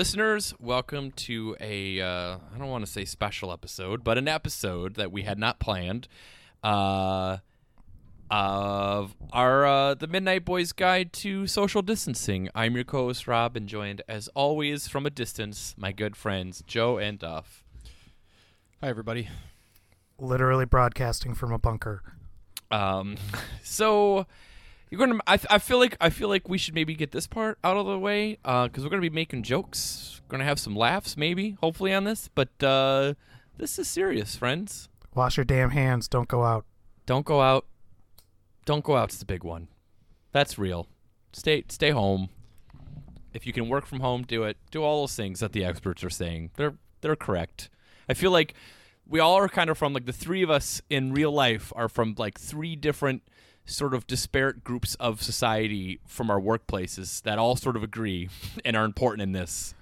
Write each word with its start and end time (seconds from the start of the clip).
Listeners, 0.00 0.54
welcome 0.58 1.10
to 1.10 1.54
a 1.60 2.00
uh, 2.00 2.38
I 2.54 2.58
don't 2.58 2.70
want 2.70 2.86
to 2.86 2.90
say 2.90 3.04
special 3.04 3.52
episode, 3.52 4.02
but 4.02 4.16
an 4.16 4.28
episode 4.28 4.94
that 4.94 5.12
we 5.12 5.24
had 5.24 5.38
not 5.38 5.60
planned 5.60 6.08
uh, 6.64 7.36
of 8.30 9.14
our 9.30 9.66
uh, 9.66 9.92
the 9.92 10.06
Midnight 10.06 10.46
Boys 10.46 10.72
Guide 10.72 11.12
to 11.12 11.46
Social 11.46 11.82
Distancing. 11.82 12.48
I'm 12.54 12.76
your 12.76 12.84
co-host 12.84 13.28
Rob, 13.28 13.58
and 13.58 13.68
joined 13.68 14.00
as 14.08 14.28
always 14.28 14.88
from 14.88 15.04
a 15.04 15.10
distance, 15.10 15.74
my 15.76 15.92
good 15.92 16.16
friends 16.16 16.64
Joe 16.66 16.96
and 16.96 17.18
Duff. 17.18 17.62
Hi, 18.80 18.88
everybody. 18.88 19.28
Literally 20.18 20.64
broadcasting 20.64 21.34
from 21.34 21.52
a 21.52 21.58
bunker. 21.58 22.02
Um, 22.70 23.16
so 23.62 24.26
you're 24.90 24.98
gonna. 24.98 25.20
I, 25.26 25.38
I 25.48 25.58
feel 25.58 25.78
like 25.78 25.96
I 26.00 26.10
feel 26.10 26.28
like 26.28 26.48
we 26.48 26.58
should 26.58 26.74
maybe 26.74 26.94
get 26.94 27.12
this 27.12 27.26
part 27.26 27.58
out 27.62 27.76
of 27.76 27.86
the 27.86 27.98
way 27.98 28.38
because 28.42 28.82
we're 28.82 28.90
gonna 28.90 29.00
be 29.00 29.10
making 29.10 29.44
jokes. 29.44 30.20
Gonna 30.28 30.44
have 30.44 30.58
some 30.58 30.76
laughs, 30.76 31.16
maybe, 31.16 31.56
hopefully 31.60 31.92
on 31.94 32.04
this. 32.04 32.28
But 32.34 32.62
uh, 32.62 33.14
this 33.56 33.78
is 33.78 33.88
serious, 33.88 34.36
friends. 34.36 34.88
Wash 35.14 35.36
your 35.36 35.44
damn 35.44 35.70
hands. 35.70 36.08
Don't 36.08 36.28
go 36.28 36.44
out. 36.44 36.66
Don't 37.06 37.24
go 37.24 37.40
out. 37.40 37.66
Don't 38.64 38.84
go 38.84 38.96
out's 38.96 39.18
the 39.18 39.24
big 39.24 39.44
one. 39.44 39.68
That's 40.32 40.58
real. 40.58 40.86
Stay 41.32 41.64
stay 41.68 41.90
home. 41.90 42.28
If 43.32 43.46
you 43.46 43.52
can 43.52 43.68
work 43.68 43.86
from 43.86 44.00
home, 44.00 44.22
do 44.22 44.42
it. 44.42 44.56
Do 44.72 44.82
all 44.82 45.02
those 45.02 45.14
things 45.14 45.38
that 45.38 45.52
the 45.52 45.64
experts 45.64 46.02
are 46.02 46.10
saying. 46.10 46.50
They're 46.56 46.74
they're 47.00 47.16
correct. 47.16 47.70
I 48.08 48.14
feel 48.14 48.32
like 48.32 48.54
we 49.06 49.20
all 49.20 49.36
are 49.36 49.48
kind 49.48 49.70
of 49.70 49.78
from 49.78 49.92
like 49.92 50.06
the 50.06 50.12
three 50.12 50.42
of 50.42 50.50
us 50.50 50.82
in 50.90 51.12
real 51.12 51.32
life 51.32 51.72
are 51.76 51.88
from 51.88 52.14
like 52.18 52.38
three 52.38 52.76
different 52.76 53.22
sort 53.70 53.94
of 53.94 54.06
disparate 54.06 54.62
groups 54.64 54.94
of 54.96 55.22
society 55.22 56.00
from 56.06 56.30
our 56.30 56.40
workplaces 56.40 57.22
that 57.22 57.38
all 57.38 57.56
sort 57.56 57.76
of 57.76 57.82
agree 57.82 58.28
and 58.64 58.76
are 58.76 58.84
important 58.84 59.22
in 59.22 59.32
this. 59.32 59.74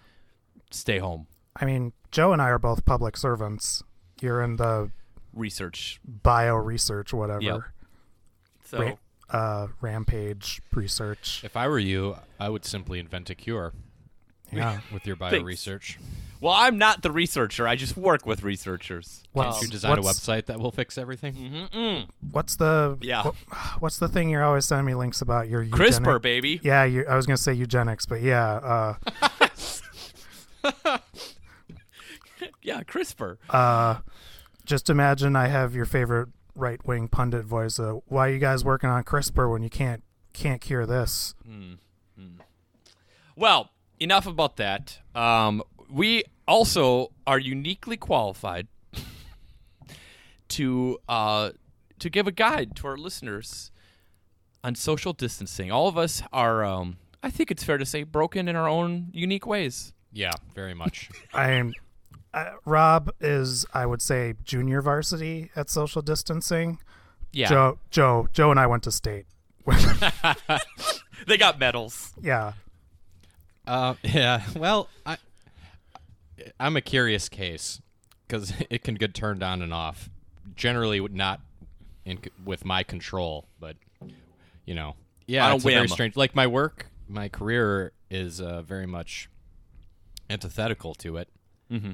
Stay 0.71 0.99
home. 0.99 1.27
I 1.57 1.65
mean, 1.65 1.93
Joe 2.11 2.33
and 2.33 2.41
I 2.43 2.47
are 2.51 2.59
both 2.59 2.85
public 2.85 3.17
servants. 3.17 3.83
You're 4.21 4.43
in 4.43 4.57
the 4.57 4.91
Research. 5.33 6.01
bio 6.05 6.55
research, 6.57 7.13
whatever. 7.13 7.41
Yep. 7.43 7.61
So 8.65 8.79
Ra- 8.81 8.95
uh, 9.31 9.67
rampage 9.81 10.61
research. 10.75 11.43
If 11.45 11.57
I 11.57 11.69
were 11.69 11.79
you, 11.79 12.17
I 12.41 12.49
would 12.49 12.65
simply 12.65 12.99
invent 12.99 13.31
a 13.31 13.35
cure 13.35 13.73
Yeah. 14.53 14.81
with 14.93 15.07
your 15.07 15.17
bio 15.17 15.31
Thanks. 15.31 15.45
research. 15.45 15.99
Well, 16.41 16.53
I'm 16.55 16.79
not 16.79 17.03
the 17.03 17.11
researcher. 17.11 17.67
I 17.67 17.77
just 17.77 17.97
work 17.97 18.27
with 18.27 18.43
researchers. 18.43 19.23
What's- 19.33 19.57
Can't 19.59 19.63
you 19.63 19.69
design 19.71 19.99
a 19.99 20.03
what's- 20.03 20.21
website 20.21 20.47
that 20.47 20.59
will 20.61 20.71
fix 20.71 20.97
everything? 20.99 21.35
Mm-mm. 21.73 22.09
What's 22.31 22.57
the 22.57 22.99
Yeah. 23.01 23.23
wh- 23.25 23.83
What's 23.83 23.99
the 23.99 24.09
thing 24.09 24.29
you're 24.31 24.45
always 24.45 24.65
sending 24.65 24.87
me 24.87 24.95
links 24.95 25.21
about? 25.21 25.49
Your 25.49 25.65
CRISPR, 25.65 26.21
baby. 26.23 26.61
Yeah, 26.63 26.85
you, 26.85 27.05
I 27.09 27.17
was 27.17 27.27
gonna 27.27 27.37
say 27.37 27.53
eugenics, 27.55 28.07
but 28.07 28.23
yeah, 28.23 28.55
uh, 28.55 28.95
Yeah, 32.63 32.83
CRISPR. 32.83 33.39
uh, 33.51 34.01
just 34.65 34.91
imagine 34.91 35.35
I 35.35 35.49
have 35.49 35.75
your 35.75 35.87
favorite 35.87 36.29
right 36.55 36.85
wing 36.87 37.09
pundit 37.09 37.45
voice. 37.45 37.79
Uh, 37.79 37.95
why 38.07 38.29
are 38.29 38.33
you 38.33 38.39
guys 38.39 38.65
working 38.65 38.91
on 38.91 39.03
CRISPR 39.05 39.51
when 39.51 39.63
you 39.63 39.71
can't 39.71 40.03
can't 40.35 40.61
cure 40.61 40.85
this? 40.87 41.35
Well, 43.35 43.71
enough 43.99 44.27
about 44.27 44.57
that. 44.57 44.99
Um, 45.15 45.63
we 45.91 46.25
also 46.47 47.13
are 47.27 47.39
uniquely 47.39 47.97
qualified 47.97 48.69
to 50.49 50.99
uh, 51.09 51.51
to 51.99 52.11
give 52.11 52.27
a 52.27 52.33
guide 52.33 52.75
to 52.77 52.87
our 52.87 52.97
listeners 52.97 53.71
on 54.65 54.75
social 54.75 55.13
distancing. 55.13 55.71
All 55.71 55.89
of 55.89 55.97
us 55.97 56.23
are, 56.33 56.65
um, 56.65 56.99
I 57.23 57.31
think 57.31 57.51
it's 57.51 57.63
fair 57.65 57.79
to 57.79 57.87
say, 57.87 58.03
broken 58.03 58.49
in 58.49 58.57
our 58.57 58.69
own 58.69 59.09
unique 59.13 59.47
ways. 59.47 59.93
Yeah, 60.13 60.33
very 60.55 60.75
much. 60.75 61.11
I'm 61.33 61.75
uh, 62.35 62.51
Rob 62.65 63.13
is 63.21 63.67
I 63.73 63.87
would 63.87 64.03
say 64.03 64.35
junior 64.45 64.83
varsity 64.83 65.51
at 65.57 65.71
social 65.71 66.03
distancing. 66.03 66.79
Yeah, 67.33 67.49
Joe 67.49 67.79
Joe 67.91 68.29
Joe 68.33 68.51
and 68.51 68.59
I 68.61 68.67
went 68.67 68.83
to 68.85 68.91
state. 68.91 69.27
they 71.27 71.37
got 71.37 71.59
medals. 71.59 72.15
yeah. 72.23 72.55
uh, 73.67 73.95
yeah. 74.03 74.43
Well, 74.57 74.89
I, 75.05 75.19
I'm 76.61 76.77
a 76.77 76.81
curious 76.81 77.29
case 77.29 77.81
because 78.27 78.53
it 78.71 78.83
can 78.83 78.95
get 78.95 79.15
turned 79.15 79.43
on 79.43 79.63
and 79.63 79.73
off. 79.73 80.11
Generally, 80.57 81.01
not 81.13 81.41
in 82.05 82.19
with 82.45 82.65
my 82.65 82.83
control, 82.83 83.47
but 83.61 83.77
you 84.65 84.75
know, 84.75 84.97
yeah, 85.27 85.55
it's 85.55 85.65
a 85.65 85.69
very 85.69 85.89
strange. 85.89 86.17
Like 86.17 86.35
my 86.35 86.47
work, 86.47 86.87
my 87.09 87.29
career 87.29 87.93
is 88.11 88.41
uh, 88.41 88.63
very 88.63 88.87
much 88.87 89.29
antithetical 90.31 90.95
to 90.95 91.17
it, 91.19 91.29
Mm-hmm. 91.71 91.93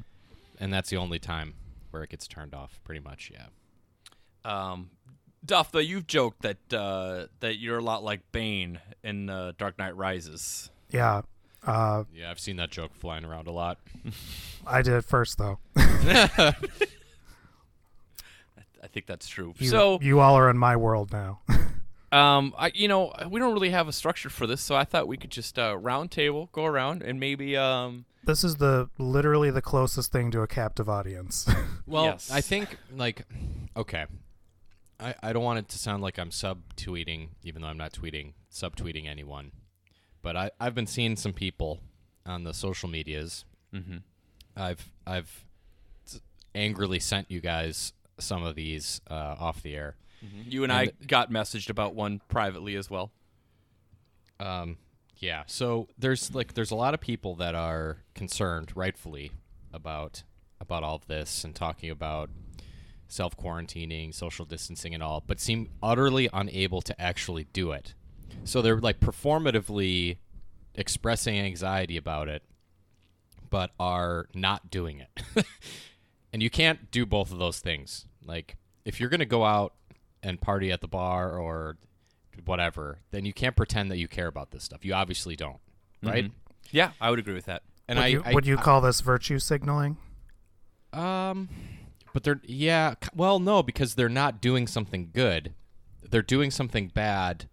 and 0.60 0.72
that's 0.72 0.88
the 0.90 0.96
only 0.96 1.18
time 1.18 1.54
where 1.90 2.02
it 2.04 2.10
gets 2.10 2.26
turned 2.28 2.54
off. 2.54 2.78
Pretty 2.84 3.00
much, 3.00 3.30
yeah. 3.32 3.46
Um, 4.44 4.90
Duff, 5.44 5.72
though, 5.72 5.78
you've 5.80 6.06
joked 6.06 6.42
that 6.42 6.72
uh, 6.72 7.26
that 7.40 7.58
you're 7.58 7.78
a 7.78 7.82
lot 7.82 8.02
like 8.04 8.20
Bane 8.32 8.80
in 9.02 9.28
uh, 9.28 9.52
Dark 9.58 9.78
Knight 9.78 9.96
Rises. 9.96 10.70
Yeah. 10.90 11.22
Uh, 11.66 12.04
Yeah, 12.12 12.30
I've 12.30 12.40
seen 12.40 12.56
that 12.56 12.70
joke 12.70 12.94
flying 12.94 13.24
around 13.24 13.46
a 13.46 13.52
lot. 13.52 13.78
I 14.66 14.82
did 14.82 14.94
it 14.94 15.04
first 15.04 15.38
though. 15.38 15.58
I 18.82 18.86
think 18.92 19.06
that's 19.06 19.26
true. 19.26 19.54
You, 19.58 19.68
so, 19.68 19.98
you 20.02 20.20
all 20.20 20.36
are 20.36 20.50
in 20.50 20.58
my 20.58 20.76
world 20.76 21.10
now. 21.10 21.40
um, 22.12 22.54
I, 22.58 22.70
you 22.74 22.86
know, 22.86 23.12
we 23.28 23.40
don't 23.40 23.54
really 23.54 23.70
have 23.70 23.88
a 23.88 23.92
structure 23.92 24.28
for 24.28 24.46
this, 24.46 24.60
so 24.60 24.76
I 24.76 24.84
thought 24.84 25.08
we 25.08 25.16
could 25.16 25.30
just 25.30 25.58
uh, 25.58 25.76
round 25.76 26.10
table, 26.10 26.50
go 26.52 26.64
around, 26.66 27.02
and 27.02 27.18
maybe, 27.18 27.56
um, 27.56 28.04
this 28.24 28.44
is 28.44 28.56
the 28.56 28.88
literally 28.98 29.50
the 29.50 29.60
closest 29.62 30.10
thing 30.12 30.30
to 30.30 30.40
a 30.42 30.46
captive 30.46 30.88
audience. 30.88 31.46
Well, 31.86 32.04
Yes. 32.04 32.30
I 32.30 32.40
think 32.40 32.78
like 32.94 33.26
okay. 33.76 34.06
I, 34.98 35.14
I 35.22 35.32
don't 35.34 35.42
want 35.42 35.58
it 35.58 35.68
to 35.70 35.78
sound 35.78 36.02
like 36.02 36.18
I'm 36.18 36.30
subtweeting, 36.30 37.28
even 37.42 37.60
though 37.60 37.68
I'm 37.68 37.76
not 37.76 37.92
tweeting, 37.92 38.32
subtweeting 38.50 39.06
anyone. 39.06 39.50
But 40.24 40.36
I, 40.36 40.50
I've 40.58 40.74
been 40.74 40.86
seeing 40.88 41.14
some 41.16 41.34
people 41.34 41.80
on 42.26 42.42
the 42.42 42.54
social 42.54 42.88
medias. 42.88 43.44
mhm. 43.72 44.02
I've 44.56 44.90
I've 45.06 45.44
angrily 46.54 46.98
sent 46.98 47.30
you 47.30 47.40
guys 47.40 47.92
some 48.18 48.42
of 48.44 48.54
these 48.54 49.00
uh, 49.10 49.36
off 49.38 49.62
the 49.62 49.74
air. 49.74 49.96
you 50.48 50.62
and, 50.64 50.72
And 50.72 50.80
I 50.80 51.06
got 51.06 51.30
messaged 51.30 51.68
about 51.68 51.94
one 51.94 52.20
privately 52.28 52.76
as 52.76 52.88
well. 52.88 53.12
Um, 54.40 54.78
yeah. 55.18 55.42
So 55.46 55.88
there's 55.98 56.34
like 56.34 56.54
there's 56.54 56.70
a 56.70 56.76
lot 56.76 56.94
of 56.94 57.00
people 57.00 57.34
that 57.36 57.54
are 57.54 57.98
concerned, 58.14 58.72
rightfully, 58.74 59.32
about 59.72 60.22
about 60.60 60.82
all 60.82 60.96
of 60.96 61.06
this 61.06 61.44
and 61.44 61.54
talking 61.54 61.90
about 61.90 62.30
self 63.08 63.36
quarantining, 63.36 64.14
social 64.14 64.46
distancing, 64.46 64.94
and 64.94 65.02
all, 65.02 65.22
but 65.26 65.40
seem 65.40 65.68
utterly 65.82 66.30
unable 66.32 66.80
to 66.82 66.98
actually 67.00 67.44
do 67.52 67.72
it. 67.72 67.94
So 68.44 68.60
they're 68.62 68.80
like 68.80 69.00
performatively 69.00 70.16
expressing 70.74 71.38
anxiety 71.38 71.96
about 71.96 72.28
it, 72.28 72.42
but 73.50 73.70
are 73.78 74.28
not 74.34 74.70
doing 74.70 75.00
it. 75.00 75.46
and 76.32 76.42
you 76.42 76.50
can't 76.50 76.90
do 76.90 77.06
both 77.06 77.30
of 77.32 77.38
those 77.38 77.60
things. 77.60 78.06
Like 78.24 78.56
if 78.84 78.98
you're 79.00 79.08
gonna 79.08 79.24
go 79.24 79.44
out 79.44 79.74
and 80.22 80.40
party 80.40 80.72
at 80.72 80.80
the 80.80 80.88
bar 80.88 81.38
or 81.38 81.76
whatever, 82.44 82.98
then 83.12 83.24
you 83.24 83.32
can't 83.32 83.54
pretend 83.56 83.90
that 83.90 83.98
you 83.98 84.08
care 84.08 84.26
about 84.26 84.50
this 84.50 84.64
stuff. 84.64 84.84
You 84.84 84.94
obviously 84.94 85.36
don't, 85.36 85.58
right? 86.02 86.30
Yeah, 86.72 86.90
I 87.00 87.10
would 87.10 87.18
agree 87.18 87.34
with 87.34 87.44
that. 87.46 87.62
And 87.86 87.98
would, 87.98 88.04
I, 88.04 88.08
you, 88.08 88.22
I- 88.24 88.34
would 88.34 88.46
you 88.46 88.56
call 88.56 88.80
this 88.80 89.00
virtue 89.00 89.38
signaling? 89.38 89.96
um, 90.92 91.48
but 92.12 92.22
they're 92.24 92.40
yeah. 92.44 92.94
Well, 93.14 93.38
no, 93.40 93.62
because 93.62 93.94
they're 93.96 94.08
not 94.08 94.40
doing 94.40 94.66
something 94.66 95.10
good. 95.12 95.52
They're 96.08 96.22
doing 96.22 96.50
something 96.50 96.88
bad, 96.88 97.48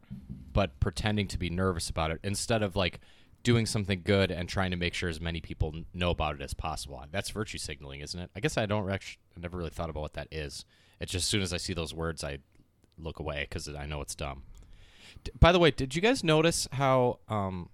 but 0.52 0.80
pretending 0.80 1.28
to 1.30 1.38
be 1.38 1.50
nervous 1.50 1.90
about 1.90 2.12
it 2.12 2.20
instead 2.24 2.64
of 2.64 2.76
like 2.76 3.00
doing 3.44 3.66
something 3.66 4.02
good 4.04 4.32
and 4.32 4.48
trying 4.48 4.72
to 4.72 4.78
make 4.78 4.94
sure 4.94 5.10
as 5.10 5.20
many 5.20 5.42
people 5.42 5.74
know 5.94 6.12
about 6.12 6.36
it 6.36 6.42
as 6.42 6.54
possible. 6.54 7.04
That's 7.12 7.30
virtue 7.30 7.58
signaling, 7.58 8.02
isn't 8.02 8.20
it? 8.20 8.30
I 8.36 8.40
guess 8.40 8.58
I 8.58 8.66
don't 8.66 8.90
actually. 8.90 9.20
I 9.36 9.40
never 9.40 9.58
really 9.58 9.70
thought 9.70 9.90
about 9.90 10.02
what 10.02 10.14
that 10.14 10.28
is. 10.32 10.66
It's 11.00 11.12
just 11.12 11.26
as 11.26 11.30
soon 11.30 11.42
as 11.42 11.54
I 11.54 11.58
see 11.58 11.74
those 11.74 11.94
words, 11.94 12.24
I 12.24 12.40
look 12.98 13.20
away 13.20 13.48
because 13.50 13.68
I 13.68 13.86
know 13.86 14.02
it's 14.02 14.16
dumb. 14.16 14.44
D- 15.24 15.32
by 15.40 15.52
the 15.52 15.60
way, 15.60 15.72
did 15.72 15.96
you 15.96 16.02
guys 16.02 16.24
notice 16.24 16.68
how 16.74 17.20
um, 17.28 17.70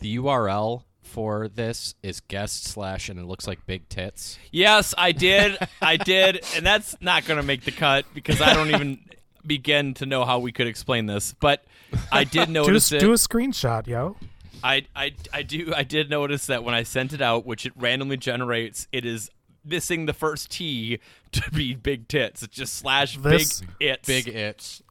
the 0.00 0.16
URL 0.16 0.84
for 1.02 1.48
this 1.48 1.94
is 2.02 2.20
guest 2.20 2.64
slash 2.64 3.08
and 3.08 3.18
it 3.18 3.26
looks 3.26 3.46
like 3.46 3.66
big 3.66 3.88
tits? 3.88 4.38
Yes, 4.50 4.94
I 4.96 5.12
did. 5.12 5.58
I 5.82 5.96
did, 5.96 6.44
and 6.56 6.64
that's 6.64 6.96
not 7.00 7.26
going 7.26 7.38
to 7.38 7.46
make 7.46 7.64
the 7.64 7.72
cut 7.72 8.06
because 8.14 8.40
I 8.40 8.54
don't 8.54 8.70
even 8.70 9.04
begin 9.44 9.94
to 9.94 10.06
know 10.06 10.24
how 10.24 10.38
we 10.38 10.52
could 10.52 10.68
explain 10.68 11.06
this. 11.06 11.34
But 11.38 11.64
I 12.10 12.24
did 12.24 12.46
Do 12.46 12.52
notice 12.52 12.92
it. 12.92 13.00
do 13.00 13.12
a 13.12 13.16
screenshot, 13.16 13.86
yo. 13.86 14.16
I, 14.64 14.84
I, 14.94 15.12
I 15.32 15.42
do. 15.42 15.72
I 15.76 15.82
did 15.82 16.08
notice 16.08 16.46
that 16.46 16.62
when 16.62 16.74
I 16.74 16.82
sent 16.84 17.12
it 17.12 17.20
out, 17.20 17.44
which 17.44 17.66
it 17.66 17.72
randomly 17.76 18.16
generates, 18.16 18.86
it 18.92 19.04
is 19.04 19.28
missing 19.64 20.06
the 20.06 20.12
first 20.12 20.50
T 20.52 21.00
to 21.32 21.50
be 21.50 21.74
big 21.74 22.06
tits. 22.08 22.42
It's 22.42 22.54
just 22.56 22.74
slash 22.74 23.16
This- 23.16 23.60
big 23.60 23.68
its. 23.80 24.06
Big 24.06 24.28
its. 24.28 24.82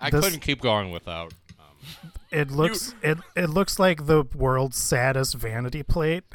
I 0.00 0.10
This- 0.10 0.24
couldn't 0.24 0.40
keep 0.40 0.60
going 0.60 0.90
without. 0.90 1.32
Um, 1.58 2.10
It 2.32 2.50
looks 2.50 2.94
it 3.02 3.18
it 3.36 3.50
looks 3.50 3.78
like 3.78 4.06
the 4.06 4.24
world's 4.34 4.76
saddest 4.76 5.34
vanity 5.34 5.82
plate. 5.82 6.24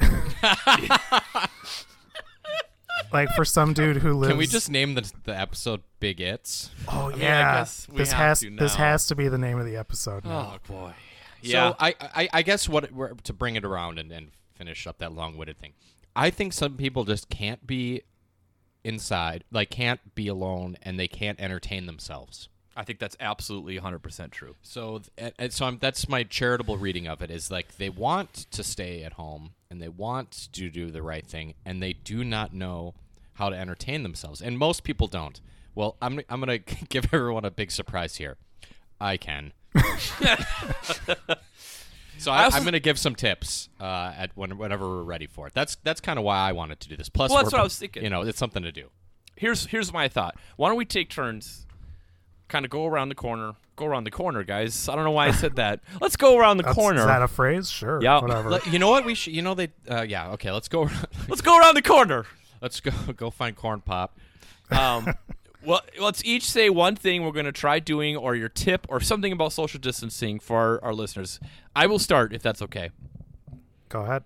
like 3.12 3.30
for 3.30 3.44
some 3.44 3.72
dude 3.72 3.98
who 3.98 4.14
lives. 4.14 4.30
Can 4.30 4.38
we 4.38 4.46
just 4.46 4.70
name 4.70 4.94
the 4.94 5.12
the 5.24 5.38
episode 5.38 5.82
"Big 6.00 6.20
It's"? 6.20 6.70
Oh 6.88 7.08
mean, 7.10 7.20
I 7.20 7.22
yeah, 7.22 7.58
guess 7.58 7.88
we 7.88 7.98
this 7.98 8.12
have 8.12 8.18
has 8.26 8.40
to 8.40 8.50
this 8.56 8.74
has 8.74 9.06
to 9.08 9.14
be 9.14 9.28
the 9.28 9.38
name 9.38 9.58
of 9.58 9.66
the 9.66 9.76
episode. 9.76 10.24
now. 10.24 10.54
Oh 10.54 10.72
boy. 10.72 10.92
Yeah. 11.42 11.70
So 11.70 11.76
I, 11.78 11.94
I, 12.00 12.28
I 12.32 12.42
guess 12.42 12.68
what 12.68 12.90
we're, 12.92 13.14
to 13.14 13.32
bring 13.32 13.56
it 13.56 13.64
around 13.64 13.98
and, 13.98 14.10
and 14.10 14.30
finish 14.54 14.86
up 14.86 14.98
that 14.98 15.12
long-winded 15.12 15.58
thing. 15.58 15.74
I 16.16 16.30
think 16.30 16.52
some 16.52 16.76
people 16.76 17.04
just 17.04 17.28
can't 17.28 17.64
be 17.66 18.02
inside, 18.82 19.44
like 19.52 19.70
can't 19.70 20.14
be 20.14 20.28
alone, 20.28 20.76
and 20.82 20.98
they 20.98 21.08
can't 21.08 21.38
entertain 21.40 21.86
themselves. 21.86 22.48
I 22.76 22.84
think 22.84 22.98
that's 22.98 23.16
absolutely 23.18 23.78
100% 23.80 24.30
true. 24.30 24.54
So, 24.62 25.00
and, 25.16 25.32
and 25.38 25.52
so 25.52 25.64
I'm, 25.66 25.78
that's 25.78 26.08
my 26.08 26.22
charitable 26.24 26.76
reading 26.76 27.08
of 27.08 27.22
it. 27.22 27.30
Is 27.30 27.50
like 27.50 27.76
they 27.78 27.88
want 27.88 28.46
to 28.50 28.62
stay 28.62 29.02
at 29.02 29.14
home 29.14 29.54
and 29.70 29.80
they 29.80 29.88
want 29.88 30.48
to 30.52 30.68
do 30.68 30.90
the 30.90 31.02
right 31.02 31.26
thing, 31.26 31.54
and 31.64 31.82
they 31.82 31.94
do 31.94 32.22
not 32.22 32.52
know 32.52 32.94
how 33.34 33.48
to 33.50 33.56
entertain 33.56 34.02
themselves, 34.02 34.40
and 34.42 34.58
most 34.58 34.84
people 34.84 35.06
don't. 35.06 35.40
Well, 35.74 35.96
I'm 36.00 36.20
I'm 36.28 36.40
gonna 36.40 36.58
give 36.88 37.12
everyone 37.12 37.44
a 37.44 37.50
big 37.50 37.70
surprise 37.70 38.16
here. 38.16 38.36
I 39.00 39.16
can. 39.16 39.52
so 42.18 42.30
I 42.32 42.44
also- 42.44 42.56
I'm 42.58 42.64
gonna 42.64 42.80
give 42.80 42.98
some 42.98 43.14
tips 43.14 43.68
uh, 43.80 44.12
at 44.16 44.30
when, 44.34 44.56
whenever 44.58 44.88
we're 44.88 45.02
ready 45.02 45.26
for 45.26 45.46
it. 45.46 45.54
That's 45.54 45.76
that's 45.82 46.00
kind 46.00 46.18
of 46.18 46.24
why 46.24 46.36
I 46.48 46.52
wanted 46.52 46.80
to 46.80 46.88
do 46.88 46.96
this. 46.96 47.08
Plus, 47.08 47.30
Well, 47.30 47.42
that's 47.42 47.52
what 47.52 47.60
I 47.60 47.64
was 47.64 47.76
thinking. 47.78 48.02
You 48.04 48.10
know, 48.10 48.22
it's 48.22 48.38
something 48.38 48.62
to 48.62 48.72
do. 48.72 48.88
Here's 49.36 49.66
here's 49.66 49.92
my 49.92 50.08
thought. 50.08 50.36
Why 50.56 50.68
don't 50.68 50.78
we 50.78 50.86
take 50.86 51.10
turns? 51.10 51.65
Kind 52.48 52.64
of 52.64 52.70
go 52.70 52.86
around 52.86 53.08
the 53.08 53.14
corner. 53.14 53.54
Go 53.74 53.86
around 53.86 54.04
the 54.04 54.10
corner, 54.10 54.42
guys. 54.44 54.88
I 54.88 54.94
don't 54.94 55.04
know 55.04 55.10
why 55.10 55.26
I 55.26 55.32
said 55.32 55.56
that. 55.56 55.80
Let's 56.00 56.16
go 56.16 56.38
around 56.38 56.56
the 56.58 56.62
That's- 56.62 56.74
corner. 56.76 57.00
Is 57.00 57.06
that 57.06 57.22
a 57.22 57.28
phrase? 57.28 57.70
Sure. 57.70 58.00
Yeah. 58.02 58.20
Whatever. 58.20 58.50
Let- 58.50 58.66
you 58.66 58.78
know 58.78 58.88
what 58.90 59.04
we 59.04 59.14
should? 59.14 59.34
You 59.34 59.42
know 59.42 59.54
they. 59.54 59.68
Uh, 59.90 60.02
yeah. 60.02 60.30
Okay. 60.32 60.50
Let's 60.52 60.68
go. 60.68 60.88
Let's 61.28 61.40
go 61.42 61.58
around 61.58 61.74
the 61.74 61.82
corner. 61.82 62.24
let's 62.62 62.80
go 62.80 62.90
go 63.16 63.30
find 63.30 63.54
corn 63.56 63.80
pop. 63.80 64.18
Um, 64.70 65.12
well, 65.64 65.80
let's 66.00 66.24
each 66.24 66.44
say 66.48 66.70
one 66.70 66.94
thing 66.96 67.24
we're 67.24 67.32
going 67.32 67.46
to 67.46 67.52
try 67.52 67.78
doing, 67.80 68.16
or 68.16 68.34
your 68.36 68.48
tip, 68.48 68.86
or 68.88 69.00
something 69.00 69.32
about 69.32 69.52
social 69.52 69.80
distancing 69.80 70.38
for 70.40 70.56
our, 70.58 70.84
our 70.84 70.94
listeners. 70.94 71.38
I 71.74 71.86
will 71.86 71.98
start 71.98 72.32
if 72.32 72.42
that's 72.42 72.62
okay. 72.62 72.90
Go 73.88 74.02
ahead. 74.02 74.22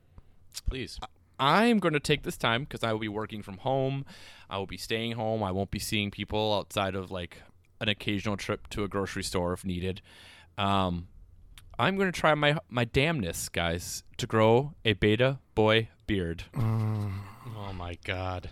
Please. 0.68 0.98
I'm 1.38 1.78
going 1.78 1.94
to 1.94 2.00
take 2.00 2.22
this 2.22 2.36
time 2.36 2.64
because 2.64 2.84
I 2.84 2.92
will 2.92 3.00
be 3.00 3.08
working 3.08 3.42
from 3.42 3.58
home. 3.58 4.04
I 4.50 4.58
will 4.58 4.66
be 4.66 4.76
staying 4.76 5.12
home. 5.12 5.42
I 5.42 5.50
won't 5.52 5.70
be 5.70 5.78
seeing 5.78 6.10
people 6.10 6.52
outside 6.54 6.94
of 6.94 7.10
like 7.10 7.42
an 7.80 7.88
occasional 7.88 8.36
trip 8.36 8.68
to 8.70 8.84
a 8.84 8.88
grocery 8.88 9.22
store 9.22 9.52
if 9.52 9.64
needed. 9.64 10.02
Um, 10.58 11.08
I'm 11.78 11.96
going 11.96 12.12
to 12.12 12.18
try 12.18 12.34
my 12.34 12.58
my 12.68 12.84
damnness, 12.84 13.50
guys, 13.50 14.02
to 14.18 14.26
grow 14.26 14.74
a 14.84 14.92
beta 14.92 15.38
boy 15.54 15.88
beard. 16.06 16.44
Oh 16.56 17.72
my 17.74 17.96
god. 18.04 18.50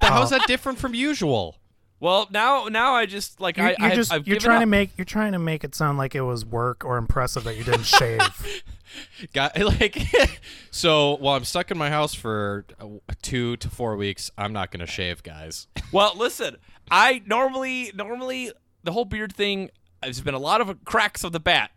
How's 0.00 0.30
that 0.30 0.46
different 0.46 0.78
from 0.78 0.94
usual? 0.94 1.56
Well, 1.98 2.28
now 2.30 2.64
now 2.64 2.94
I 2.94 3.06
just 3.06 3.40
like 3.40 3.56
You're, 3.56 3.66
I, 3.66 3.70
you're 3.70 3.80
I 3.80 3.88
have, 3.88 3.94
just 3.94 4.12
I've 4.12 4.26
you're 4.26 4.36
given 4.36 4.44
trying 4.46 4.56
up. 4.56 4.62
to 4.62 4.66
make 4.66 4.90
you're 4.98 5.04
trying 5.06 5.32
to 5.32 5.38
make 5.38 5.64
it 5.64 5.74
sound 5.74 5.96
like 5.96 6.14
it 6.14 6.20
was 6.22 6.44
work 6.44 6.84
or 6.84 6.98
impressive 6.98 7.44
that 7.44 7.56
you 7.56 7.64
didn't 7.64 7.86
shave. 7.86 8.20
Got 9.32 9.58
like 9.80 9.98
so 10.70 11.16
while 11.16 11.36
I'm 11.36 11.44
stuck 11.44 11.70
in 11.70 11.78
my 11.78 11.88
house 11.90 12.14
for 12.14 12.66
uh, 12.80 12.86
two 13.22 13.56
to 13.58 13.70
four 13.70 13.96
weeks, 13.96 14.30
I'm 14.36 14.52
not 14.52 14.70
gonna 14.70 14.86
shave, 14.86 15.22
guys. 15.22 15.68
Well, 15.92 16.12
listen, 16.16 16.56
I 16.90 17.22
normally 17.26 17.90
normally 17.94 18.52
the 18.82 18.92
whole 18.92 19.04
beard 19.04 19.34
thing. 19.34 19.70
There's 20.02 20.20
been 20.20 20.34
a 20.34 20.38
lot 20.38 20.60
of 20.60 20.84
cracks 20.84 21.24
of 21.24 21.32
the 21.32 21.40
bat. 21.40 21.70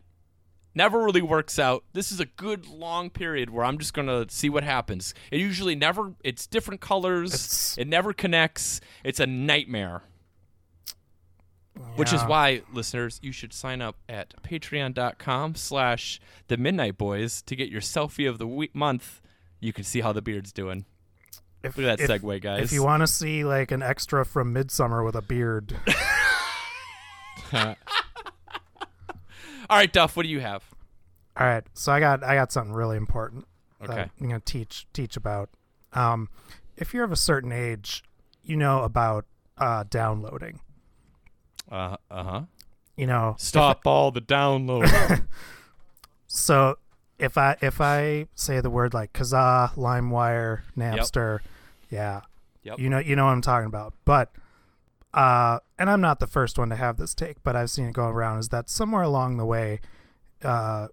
Never 0.75 1.03
really 1.03 1.21
works 1.21 1.57
out. 1.57 1.83
This 1.93 2.11
is 2.11 2.19
a 2.19 2.25
good 2.25 2.67
long 2.67 3.09
period 3.09 3.49
where 3.49 3.65
I'm 3.65 3.79
just 3.79 3.93
gonna 3.93 4.25
see 4.29 4.49
what 4.49 4.63
happens. 4.63 5.13
It 5.31 5.39
usually 5.39 5.75
never. 5.75 6.13
It's 6.23 6.45
different 6.45 6.79
colors. 6.79 7.33
It's- 7.33 7.75
it 7.77 7.87
never 7.87 8.13
connects. 8.13 8.79
It's 9.03 9.19
a 9.19 9.25
nightmare. 9.25 10.03
Which 11.95 12.11
is 12.11 12.21
why, 12.23 12.61
listeners, 12.73 13.19
you 13.23 13.31
should 13.31 13.53
sign 13.53 13.81
up 13.81 13.95
at 14.09 14.33
patreon.com 14.43 15.55
slash 15.55 16.19
the 16.47 16.57
midnight 16.57 16.97
boys 16.97 17.41
to 17.43 17.55
get 17.55 17.69
your 17.69 17.79
selfie 17.81 18.27
of 18.29 18.37
the 18.37 18.47
week 18.47 18.75
month. 18.75 19.21
You 19.61 19.71
can 19.71 19.85
see 19.85 20.01
how 20.01 20.11
the 20.11 20.21
beard's 20.21 20.51
doing. 20.51 20.85
If, 21.63 21.77
Look 21.77 21.85
at 21.87 21.99
that 21.99 22.09
if- 22.09 22.21
segue, 22.21 22.41
guys. 22.41 22.63
If 22.63 22.71
you 22.71 22.83
want 22.83 23.01
to 23.01 23.07
see 23.07 23.43
like 23.43 23.71
an 23.71 23.81
extra 23.83 24.25
from 24.25 24.53
Midsummer 24.53 25.03
with 25.03 25.15
a 25.15 25.21
beard, 25.21 25.75
All 27.53 27.75
right, 29.77 29.91
Duff, 29.91 30.15
what 30.17 30.23
do 30.23 30.29
you 30.29 30.39
have? 30.39 30.63
all 31.37 31.45
right. 31.47 31.63
So 31.73 31.91
I 31.91 31.99
got 31.99 32.23
I 32.23 32.35
got 32.35 32.51
something 32.51 32.73
really 32.73 32.97
important. 32.97 33.45
that 33.79 33.89
Okay. 33.89 34.09
I'm 34.19 34.27
gonna 34.27 34.39
teach 34.41 34.87
teach 34.93 35.15
about. 35.15 35.49
Um, 35.93 36.27
if 36.75 36.93
you're 36.93 37.03
of 37.05 37.11
a 37.11 37.15
certain 37.17 37.51
age, 37.51 38.03
you 38.43 38.55
know 38.57 38.83
about 38.83 39.25
uh, 39.57 39.83
downloading. 39.89 40.59
Uh 41.71 41.95
huh. 42.11 42.41
You 42.97 43.07
know, 43.07 43.35
Stop 43.37 43.81
all 43.85 44.11
the 44.11 44.21
download. 44.21 45.23
So 46.31 46.77
if 47.19 47.37
I 47.37 47.57
if 47.61 47.79
I 47.81 48.27
say 48.35 48.61
the 48.61 48.69
word 48.69 48.93
like 48.93 49.13
Kazaa, 49.13 49.73
LimeWire, 49.75 50.61
Napster, 50.77 51.39
yeah, 51.89 52.21
Yep. 52.63 52.79
you 52.79 52.89
know 52.89 52.99
you 52.99 53.15
know 53.15 53.25
what 53.25 53.31
I'm 53.31 53.41
talking 53.41 53.67
about. 53.67 53.93
But 54.05 54.31
uh, 55.13 55.59
and 55.77 55.89
I'm 55.89 56.01
not 56.01 56.19
the 56.19 56.27
first 56.27 56.57
one 56.59 56.69
to 56.69 56.75
have 56.75 56.97
this 56.97 57.13
take, 57.13 57.41
but 57.43 57.55
I've 57.55 57.69
seen 57.69 57.85
it 57.85 57.93
go 57.93 58.05
around. 58.07 58.39
Is 58.39 58.49
that 58.49 58.69
somewhere 58.69 59.01
along 59.03 59.37
the 59.37 59.45
way, 59.45 59.79
uh, 60.43 60.87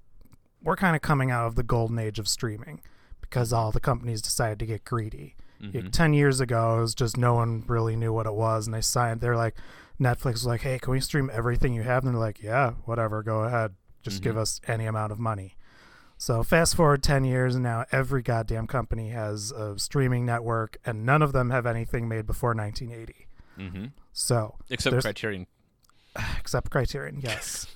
we're 0.62 0.76
kind 0.76 0.96
of 0.96 1.02
coming 1.02 1.31
out 1.31 1.46
of 1.46 1.55
the 1.55 1.62
golden 1.62 1.99
age 1.99 2.19
of 2.19 2.26
streaming 2.26 2.81
because 3.20 3.52
all 3.52 3.73
the 3.73 3.81
companies 3.81 4.23
decided 4.23 4.58
to 4.61 4.67
get 4.67 4.84
greedy. 4.84 5.37
Like, 5.73 5.90
Ten 5.90 6.12
years 6.12 6.38
ago, 6.40 6.78
it 6.78 6.81
was 6.82 6.94
just 6.94 7.17
no 7.17 7.34
one 7.34 7.64
really 7.67 7.96
knew 7.96 8.12
what 8.12 8.26
it 8.26 8.34
was, 8.34 8.67
and 8.67 8.75
they 8.75 8.82
signed. 8.82 9.20
They're 9.23 9.37
like, 9.37 9.55
Netflix 9.99 10.32
was 10.34 10.46
like, 10.46 10.61
"Hey, 10.61 10.78
can 10.78 10.90
we 10.93 11.00
stream 11.00 11.31
everything 11.32 11.73
you 11.73 11.82
have?" 11.82 12.05
And 12.05 12.12
they're 12.14 12.20
like, 12.20 12.43
"Yeah, 12.43 12.73
whatever, 12.84 13.23
go 13.23 13.40
ahead. 13.44 13.75
Just 14.02 14.23
give 14.23 14.37
us 14.37 14.61
any 14.69 14.84
amount 14.87 15.12
of 15.12 15.18
money." 15.18 15.55
So 16.18 16.42
fast 16.42 16.75
forward 16.76 17.02
ten 17.02 17.25
years, 17.25 17.54
and 17.54 17.62
now 17.62 17.85
every 17.92 18.23
goddamn 18.23 18.66
company 18.66 19.11
has 19.11 19.50
a 19.52 19.78
streaming 19.78 20.25
network, 20.25 20.78
and 20.85 21.04
none 21.04 21.23
of 21.23 21.32
them 21.32 21.50
have 21.50 21.66
anything 21.66 22.08
made 22.08 22.26
before 22.26 22.54
1980. 22.54 23.26
mm-hmm. 23.58 23.85
So 24.12 24.56
Except 24.70 25.00
Criterion. 25.02 25.46
except 26.38 26.70
Criterion, 26.70 27.20
yes. 27.23 27.66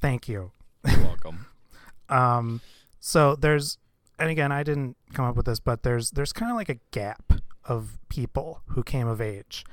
Thank 0.00 0.28
you. 0.28 0.52
You're 0.86 1.00
welcome. 1.04 1.46
Um, 2.08 2.60
so 3.00 3.36
there's, 3.36 3.78
and 4.18 4.28
again, 4.28 4.52
I 4.52 4.62
didn't 4.64 4.98
come 5.14 5.24
up 5.24 5.34
with 5.34 5.46
this, 5.46 5.60
but 5.60 5.82
there's 5.82 6.10
there's 6.10 6.30
kind 6.34 6.50
of 6.50 6.56
like 6.56 6.68
a 6.68 6.76
gap 6.90 7.32
of 7.64 7.98
people 8.10 8.60
who 8.66 8.82
came 8.82 9.06
of 9.08 9.18
age, 9.18 9.64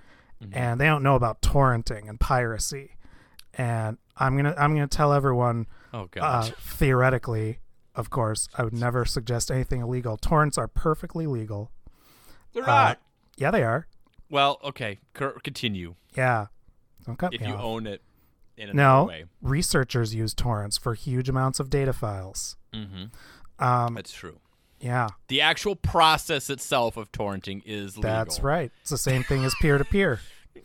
and 0.54 0.80
they 0.80 0.86
don't 0.86 1.04
know 1.04 1.16
about 1.16 1.42
torrenting 1.42 2.08
and 2.08 2.18
piracy, 2.18 2.92
and 3.56 3.98
I'm 4.16 4.38
gonna 4.38 4.56
I'm 4.58 4.74
gonna 4.74 4.88
tell 4.88 5.12
everyone, 5.12 5.68
Oh 5.94 6.04
uh, 6.04 6.08
God. 6.12 6.56
theoretically, 6.62 7.60
of 8.00 8.10
course, 8.10 8.48
I 8.58 8.64
would 8.64 8.74
never 8.74 9.06
suggest 9.06 9.52
anything 9.52 9.82
illegal. 9.82 10.18
Torrents 10.18 10.58
are 10.58 10.68
perfectly 10.68 11.28
legal. 11.28 11.70
They're 12.54 12.64
uh, 12.64 12.68
not. 12.68 13.02
Yeah, 13.38 13.52
they 13.52 13.64
are. 13.64 13.88
Well, 14.30 14.60
okay. 14.64 15.00
Cur- 15.14 15.38
continue. 15.44 15.96
Yeah. 16.16 16.48
Don't 17.06 17.18
cut 17.18 17.34
If 17.34 17.42
me 17.42 17.48
you 17.48 17.54
off. 17.54 17.62
own 17.64 17.88
it 17.88 18.02
in 18.58 18.70
another 18.70 18.78
no, 19.02 19.06
way. 19.06 19.26
researchers 19.42 20.14
use 20.16 20.34
torrents 20.34 20.78
for 20.78 20.94
huge 20.94 21.30
amounts 21.30 21.60
of 21.60 21.70
data 21.70 21.94
files. 21.94 22.56
Mm-hmm. 22.74 23.64
Um, 23.64 23.94
That's 23.96 24.12
true. 24.14 24.40
yeah, 24.80 25.10
The 25.28 25.42
actual 25.42 25.76
process 25.76 26.50
itself 26.50 26.96
of 26.98 27.12
torrenting 27.12 27.62
is 27.66 27.98
legal. 27.98 28.12
that's 28.12 28.40
right. 28.42 28.72
It's 28.82 28.90
the 28.92 28.98
same 28.98 29.24
thing 29.24 29.44
as 29.46 29.54
peer 29.62 29.78
to 29.78 29.86
peer. 29.86 30.22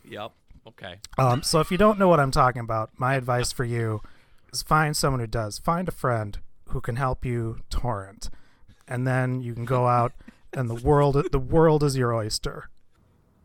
Yep. 0.09 0.33
Okay. 0.67 0.97
Um, 1.19 1.43
so 1.43 1.61
if 1.61 1.71
you 1.71 1.76
don't 1.79 1.99
know 1.99 2.09
what 2.09 2.21
I'm 2.21 2.31
talking 2.31 2.61
about, 2.61 2.91
my 2.97 3.14
advice 3.14 3.53
for 3.53 3.64
you 3.64 4.00
is 4.53 4.62
find 4.62 4.97
someone 4.97 5.21
who 5.21 5.26
does. 5.26 5.59
Find 5.59 5.88
a 5.88 5.93
friend 5.93 6.38
who 6.68 6.80
can 6.80 6.97
help 6.97 7.25
you 7.25 7.59
torrent, 7.71 8.30
and 8.88 9.06
then 9.06 9.40
you 9.40 9.54
can 9.54 9.64
go 9.64 9.87
out 9.87 10.12
and 10.52 10.71
the 10.71 10.75
world 10.75 11.16
the 11.30 11.38
world 11.38 11.83
is 11.83 11.97
your 11.97 12.14
oyster. 12.14 12.68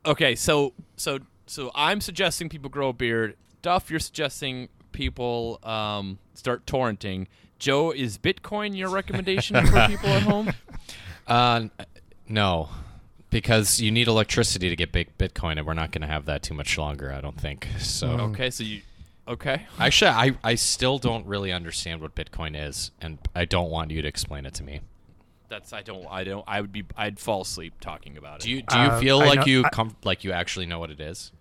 Okay. 0.05 0.35
So 0.35 0.73
so 0.95 1.19
so 1.45 1.71
I'm 1.75 2.01
suggesting 2.01 2.49
people 2.49 2.69
grow 2.69 2.89
a 2.89 2.93
beard. 2.93 3.35
Duff, 3.61 3.89
you're 3.89 3.99
suggesting 3.99 4.69
people 4.91 5.59
um, 5.63 6.19
start 6.33 6.65
torrenting. 6.65 7.27
Joe, 7.57 7.91
is 7.91 8.17
Bitcoin 8.17 8.77
your 8.77 8.89
recommendation 8.89 9.55
for 9.65 9.85
people 9.88 10.09
at 10.09 10.23
home? 10.23 10.53
Uh, 11.27 11.67
no, 12.29 12.69
because 13.29 13.81
you 13.81 13.91
need 13.91 14.07
electricity 14.07 14.69
to 14.69 14.75
get 14.75 14.91
big 14.91 15.17
Bitcoin, 15.17 15.57
and 15.57 15.67
we're 15.67 15.73
not 15.73 15.91
going 15.91 16.01
to 16.01 16.07
have 16.07 16.25
that 16.25 16.41
too 16.41 16.53
much 16.53 16.77
longer. 16.77 17.11
I 17.11 17.19
don't 17.19 17.39
think. 17.39 17.67
So 17.79 18.07
Okay. 18.07 18.49
So 18.49 18.63
you. 18.63 18.81
Okay. 19.29 19.67
actually, 19.79 20.09
I 20.12 20.36
I 20.43 20.55
still 20.55 20.98
don't 20.98 21.25
really 21.25 21.51
understand 21.51 22.01
what 22.01 22.15
Bitcoin 22.15 22.59
is, 22.59 22.91
and 23.00 23.19
I 23.36 23.45
don't 23.45 23.69
want 23.69 23.91
you 23.91 24.01
to 24.01 24.07
explain 24.07 24.45
it 24.45 24.53
to 24.55 24.63
me. 24.63 24.81
That's 25.50 25.71
I 25.74 25.81
don't 25.81 26.05
I 26.09 26.24
don't 26.24 26.43
I 26.48 26.62
would 26.62 26.71
be 26.71 26.83
I'd 26.98 27.19
fall 27.19 27.41
asleep 27.41 27.75
talking 27.79 28.17
about 28.17 28.38
it. 28.41 28.43
Do 28.43 28.51
you 28.51 28.62
do 28.63 28.77
you 28.77 28.86
Uh, 28.88 29.00
feel 29.00 29.19
I 29.21 29.25
like 29.25 29.39
know- 29.39 29.45
you 29.45 29.65
I- 29.65 29.88
like 30.03 30.24
you 30.24 30.31
actually 30.31 30.65
know 30.65 30.79
what 30.79 30.89
it 30.91 31.00
is? 31.00 31.31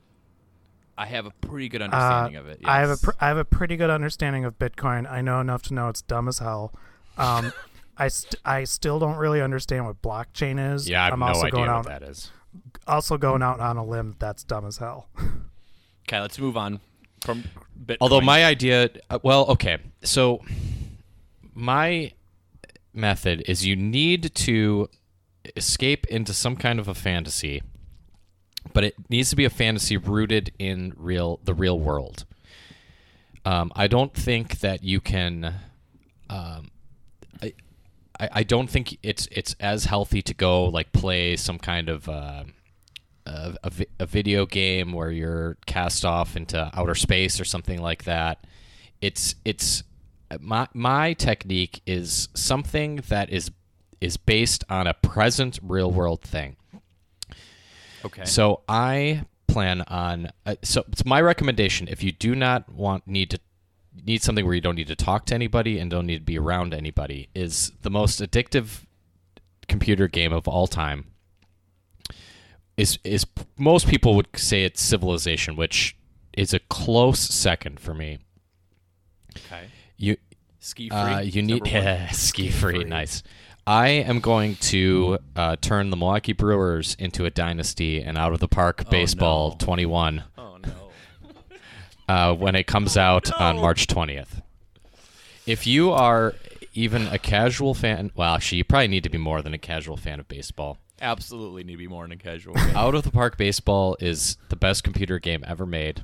I 0.96 1.06
have 1.06 1.26
a 1.26 1.30
pretty 1.30 1.68
good 1.68 1.80
understanding 1.82 2.36
Uh, 2.36 2.40
of 2.40 2.48
it. 2.48 2.60
I 2.64 2.80
have 2.80 2.90
a 2.90 2.96
pr- 2.96 3.10
I 3.20 3.28
have 3.28 3.36
a 3.36 3.44
pretty 3.44 3.76
good 3.76 3.90
understanding 3.90 4.44
of 4.44 4.58
Bitcoin. 4.58 5.08
I 5.10 5.20
know 5.20 5.40
enough 5.40 5.62
to 5.64 5.74
know 5.74 5.88
it's 5.88 6.02
dumb 6.02 6.26
as 6.28 6.38
hell. 6.40 6.72
Um, 7.16 7.52
I 7.98 8.08
st- 8.08 8.34
I 8.44 8.64
still 8.64 8.98
don't 8.98 9.16
really 9.16 9.40
understand 9.42 9.86
what 9.86 10.00
blockchain 10.02 10.74
is. 10.74 10.88
Yeah, 10.88 11.02
I 11.02 11.04
have 11.04 11.12
I'm 11.14 11.20
no 11.20 11.26
also 11.26 11.40
idea 11.42 11.50
going 11.52 11.68
what 11.68 11.76
out 11.76 11.86
that 11.86 12.02
is. 12.02 12.30
also 12.86 13.16
going 13.18 13.42
out 13.42 13.60
on 13.60 13.76
a 13.76 13.84
limb. 13.84 14.16
That's 14.18 14.42
dumb 14.42 14.66
as 14.66 14.78
hell. 14.78 15.08
okay, 16.08 16.20
let's 16.20 16.38
move 16.38 16.56
on 16.56 16.80
from 17.20 17.44
Bitcoin. 17.84 17.96
Although 18.00 18.20
my 18.20 18.44
idea, 18.44 18.90
uh, 19.10 19.18
well, 19.22 19.46
okay, 19.46 19.78
so 20.02 20.42
my 21.54 22.12
method 22.92 23.42
is 23.46 23.66
you 23.66 23.76
need 23.76 24.34
to 24.34 24.88
escape 25.56 26.06
into 26.06 26.32
some 26.34 26.56
kind 26.56 26.78
of 26.78 26.88
a 26.88 26.94
fantasy, 26.94 27.62
but 28.72 28.84
it 28.84 28.94
needs 29.08 29.30
to 29.30 29.36
be 29.36 29.44
a 29.44 29.50
fantasy 29.50 29.96
rooted 29.96 30.52
in 30.58 30.92
real 30.96 31.40
the 31.44 31.54
real 31.54 31.78
world. 31.78 32.24
Um, 33.44 33.72
I 33.74 33.86
don't 33.86 34.14
think 34.14 34.60
that 34.60 34.82
you 34.84 35.00
can. 35.00 35.54
Um, 36.28 36.70
I, 38.20 38.28
I 38.32 38.42
don't 38.42 38.68
think 38.68 38.98
it's 39.02 39.28
it's 39.30 39.54
as 39.60 39.84
healthy 39.84 40.22
to 40.22 40.34
go 40.34 40.64
like 40.64 40.92
play 40.92 41.36
some 41.36 41.58
kind 41.58 41.88
of. 41.88 42.08
Uh, 42.08 42.44
a, 43.28 43.54
a, 43.64 43.70
vi- 43.70 43.86
a 44.00 44.06
video 44.06 44.46
game 44.46 44.92
where 44.92 45.10
you're 45.10 45.56
cast 45.66 46.04
off 46.04 46.36
into 46.36 46.70
outer 46.74 46.94
space 46.94 47.40
or 47.40 47.44
something 47.44 47.80
like 47.80 48.04
that. 48.04 48.44
It's 49.00 49.34
it's 49.44 49.84
my 50.40 50.68
my 50.74 51.12
technique 51.12 51.80
is 51.86 52.28
something 52.34 52.96
that 53.08 53.30
is 53.30 53.50
is 54.00 54.16
based 54.16 54.64
on 54.68 54.86
a 54.86 54.94
present 54.94 55.58
real 55.62 55.90
world 55.90 56.22
thing. 56.22 56.56
okay. 58.04 58.24
So 58.24 58.62
I 58.68 59.24
plan 59.46 59.82
on 59.82 60.30
uh, 60.46 60.56
so 60.62 60.84
it's 60.88 61.04
my 61.04 61.20
recommendation 61.20 61.88
if 61.88 62.02
you 62.02 62.12
do 62.12 62.34
not 62.34 62.70
want 62.70 63.06
need 63.06 63.30
to 63.30 63.40
need 64.04 64.22
something 64.22 64.44
where 64.44 64.54
you 64.54 64.60
don't 64.60 64.76
need 64.76 64.86
to 64.86 64.96
talk 64.96 65.24
to 65.26 65.34
anybody 65.34 65.78
and 65.78 65.90
don't 65.90 66.06
need 66.06 66.18
to 66.18 66.24
be 66.24 66.38
around 66.38 66.74
anybody 66.74 67.28
is 67.34 67.72
the 67.82 67.90
most 67.90 68.20
addictive 68.20 68.84
computer 69.68 70.06
game 70.06 70.32
of 70.32 70.46
all 70.46 70.66
time 70.66 71.06
is 72.78 72.98
is 73.04 73.26
most 73.58 73.86
people 73.86 74.14
would 74.14 74.28
say 74.34 74.64
it's 74.64 74.80
civilization 74.80 75.56
which 75.56 75.96
is 76.32 76.54
a 76.54 76.58
close 76.58 77.20
second 77.20 77.78
for 77.78 77.92
me 77.92 78.18
okay. 79.36 79.66
you 79.96 80.16
Ski 80.68 80.90
free. 80.90 80.98
uh, 80.98 81.20
you 81.20 81.40
need 81.40 81.64
number 81.64 81.68
yeah, 81.78 82.10
ski 82.10 82.50
free. 82.50 82.84
Nice. 82.84 83.22
I 83.66 83.88
am 83.88 84.20
going 84.20 84.56
to 84.56 85.18
uh, 85.34 85.56
turn 85.56 85.88
the 85.88 85.96
Milwaukee 85.96 86.34
Brewers 86.34 86.94
into 86.98 87.24
a 87.24 87.30
dynasty 87.30 88.02
and 88.02 88.18
out 88.18 88.34
of 88.34 88.40
the 88.40 88.48
park 88.48 88.90
baseball 88.90 89.50
no. 89.50 89.56
21 89.64 90.24
Oh 90.36 90.58
no. 90.58 90.90
uh, 92.08 92.34
when 92.34 92.54
it 92.54 92.66
comes 92.66 92.98
out 92.98 93.32
on 93.40 93.56
March 93.56 93.86
20th. 93.86 94.42
If 95.46 95.66
you 95.66 95.90
are 95.90 96.34
even 96.74 97.06
a 97.06 97.18
casual 97.18 97.72
fan, 97.72 98.10
well, 98.14 98.34
actually, 98.34 98.58
you 98.58 98.64
probably 98.64 98.88
need 98.88 99.04
to 99.04 99.10
be 99.10 99.16
more 99.16 99.40
than 99.40 99.54
a 99.54 99.58
casual 99.58 99.96
fan 99.96 100.20
of 100.20 100.28
baseball. 100.28 100.76
Absolutely 101.00 101.62
need 101.64 101.72
to 101.74 101.78
be 101.78 101.88
more 101.88 102.04
in 102.04 102.12
a 102.12 102.16
casual. 102.16 102.58
Out 102.74 102.94
of 102.94 103.02
the 103.04 103.10
Park 103.10 103.36
Baseball 103.36 103.96
is 104.00 104.36
the 104.48 104.56
best 104.56 104.82
computer 104.84 105.18
game 105.18 105.44
ever 105.46 105.64
made. 105.66 106.02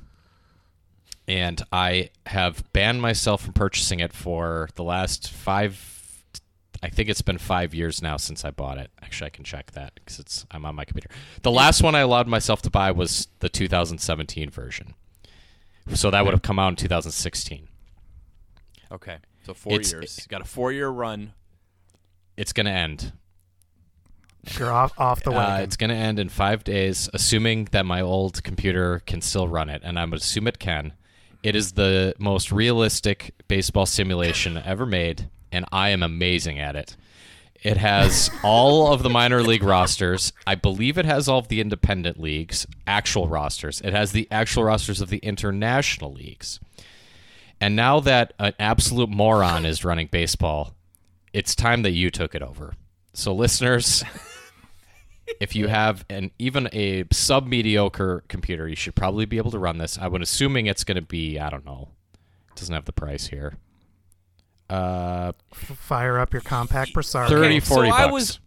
And 1.27 1.61
I 1.71 2.11
have 2.27 2.63
banned 2.71 3.01
myself 3.01 3.43
from 3.43 3.53
purchasing 3.53 3.99
it 3.99 4.13
for 4.13 4.69
the 4.75 4.83
last 4.83 5.29
five. 5.31 5.91
I 6.83 6.89
think 6.89 7.09
it's 7.09 7.21
been 7.23 7.39
five 7.39 7.73
years 7.73 8.01
now 8.01 8.17
since 8.17 8.45
I 8.45 8.51
bought 8.51 8.77
it. 8.77 8.91
Actually, 9.01 9.27
I 9.27 9.29
can 9.31 9.43
check 9.43 9.71
that 9.71 9.93
because 9.95 10.19
it's 10.19 10.45
I'm 10.51 10.65
on 10.65 10.75
my 10.75 10.85
computer. 10.85 11.09
The 11.41 11.51
last 11.51 11.81
one 11.81 11.95
I 11.95 12.01
allowed 12.01 12.27
myself 12.27 12.61
to 12.63 12.69
buy 12.69 12.91
was 12.91 13.27
the 13.39 13.49
2017 13.49 14.49
version. 14.51 14.93
So 15.93 16.11
that 16.11 16.23
would 16.25 16.33
have 16.33 16.41
come 16.43 16.59
out 16.59 16.69
in 16.69 16.75
2016. 16.75 17.67
okay. 18.91 19.17
So 19.45 19.53
four 19.53 19.73
It's- 19.73 19.91
years. 19.91 20.19
You 20.21 20.27
got 20.29 20.41
a 20.41 20.45
four 20.45 20.71
year 20.71 20.89
run. 20.89 21.33
It's 22.37 22.51
going 22.53 22.65
to 22.65 22.71
end. 22.71 23.13
You're 24.59 24.71
off 24.71 24.93
off 24.97 25.23
the 25.23 25.31
Uh, 25.31 25.35
wagon. 25.35 25.63
it's 25.63 25.75
going 25.77 25.89
to 25.89 25.95
end 25.95 26.19
in 26.19 26.29
five 26.29 26.63
days, 26.63 27.09
assuming 27.13 27.65
that 27.71 27.85
my 27.85 28.01
old 28.01 28.43
computer 28.43 29.01
can 29.05 29.21
still 29.21 29.47
run 29.47 29.69
it, 29.69 29.81
and 29.83 29.97
I'm 29.99 30.09
going 30.09 30.19
to 30.19 30.23
assume 30.23 30.47
it 30.47 30.59
can. 30.59 30.93
It 31.43 31.55
is 31.55 31.73
the 31.73 32.13
most 32.19 32.51
realistic 32.51 33.33
baseball 33.47 33.85
simulation 33.85 34.57
ever 34.63 34.85
made, 34.85 35.29
and 35.51 35.65
I 35.71 35.89
am 35.89 36.01
amazing 36.03 36.59
at 36.59 36.75
it. 36.75 36.95
It 37.63 37.77
has 37.77 38.29
all 38.43 38.91
of 38.93 39.03
the 39.03 39.09
minor 39.09 39.41
league 39.41 39.63
rosters. 39.63 40.31
I 40.45 40.55
believe 40.55 40.97
it 40.97 41.05
has 41.05 41.27
all 41.27 41.39
of 41.39 41.47
the 41.47 41.61
independent 41.61 42.19
leagues, 42.19 42.65
actual 42.85 43.27
rosters. 43.27 43.81
It 43.81 43.93
has 43.93 44.11
the 44.11 44.27
actual 44.31 44.63
rosters 44.63 45.01
of 45.01 45.09
the 45.09 45.17
international 45.19 46.13
leagues. 46.13 46.59
And 47.61 47.75
now 47.75 47.99
that 48.01 48.33
an 48.37 48.53
absolute 48.59 49.09
moron 49.09 49.65
is 49.65 49.85
running 49.85 50.07
baseball, 50.07 50.73
it's 51.33 51.55
time 51.55 51.81
that 51.83 51.91
you 51.91 52.11
took 52.11 52.35
it 52.35 52.41
over. 52.41 52.73
So, 53.13 53.33
listeners, 53.33 54.03
if 55.39 55.55
you 55.55 55.67
have 55.67 56.05
an 56.09 56.31
even 56.39 56.69
a 56.73 57.05
sub 57.11 57.47
mediocre 57.47 58.23
computer, 58.27 58.67
you 58.67 58.75
should 58.75 58.95
probably 58.95 59.25
be 59.25 59.37
able 59.37 59.51
to 59.51 59.59
run 59.59 59.77
this. 59.77 59.97
I 59.97 60.07
would 60.07 60.21
assuming 60.21 60.65
it's 60.67 60.83
going 60.83 60.95
to 60.95 61.01
be 61.01 61.39
I 61.39 61.49
don't 61.49 61.65
know. 61.65 61.89
It 62.51 62.55
doesn't 62.59 62.73
have 62.73 62.85
the 62.85 62.93
price 62.93 63.27
here. 63.27 63.55
Uh, 64.69 65.31
Fire 65.53 66.19
up 66.19 66.33
your 66.33 66.41
Compaq 66.41 66.91
Presario. 66.93 67.29
30 67.29 67.59
so 67.59 67.75
40 67.75 67.89
I 67.89 68.01
bucks. 68.03 68.13
was- 68.13 68.39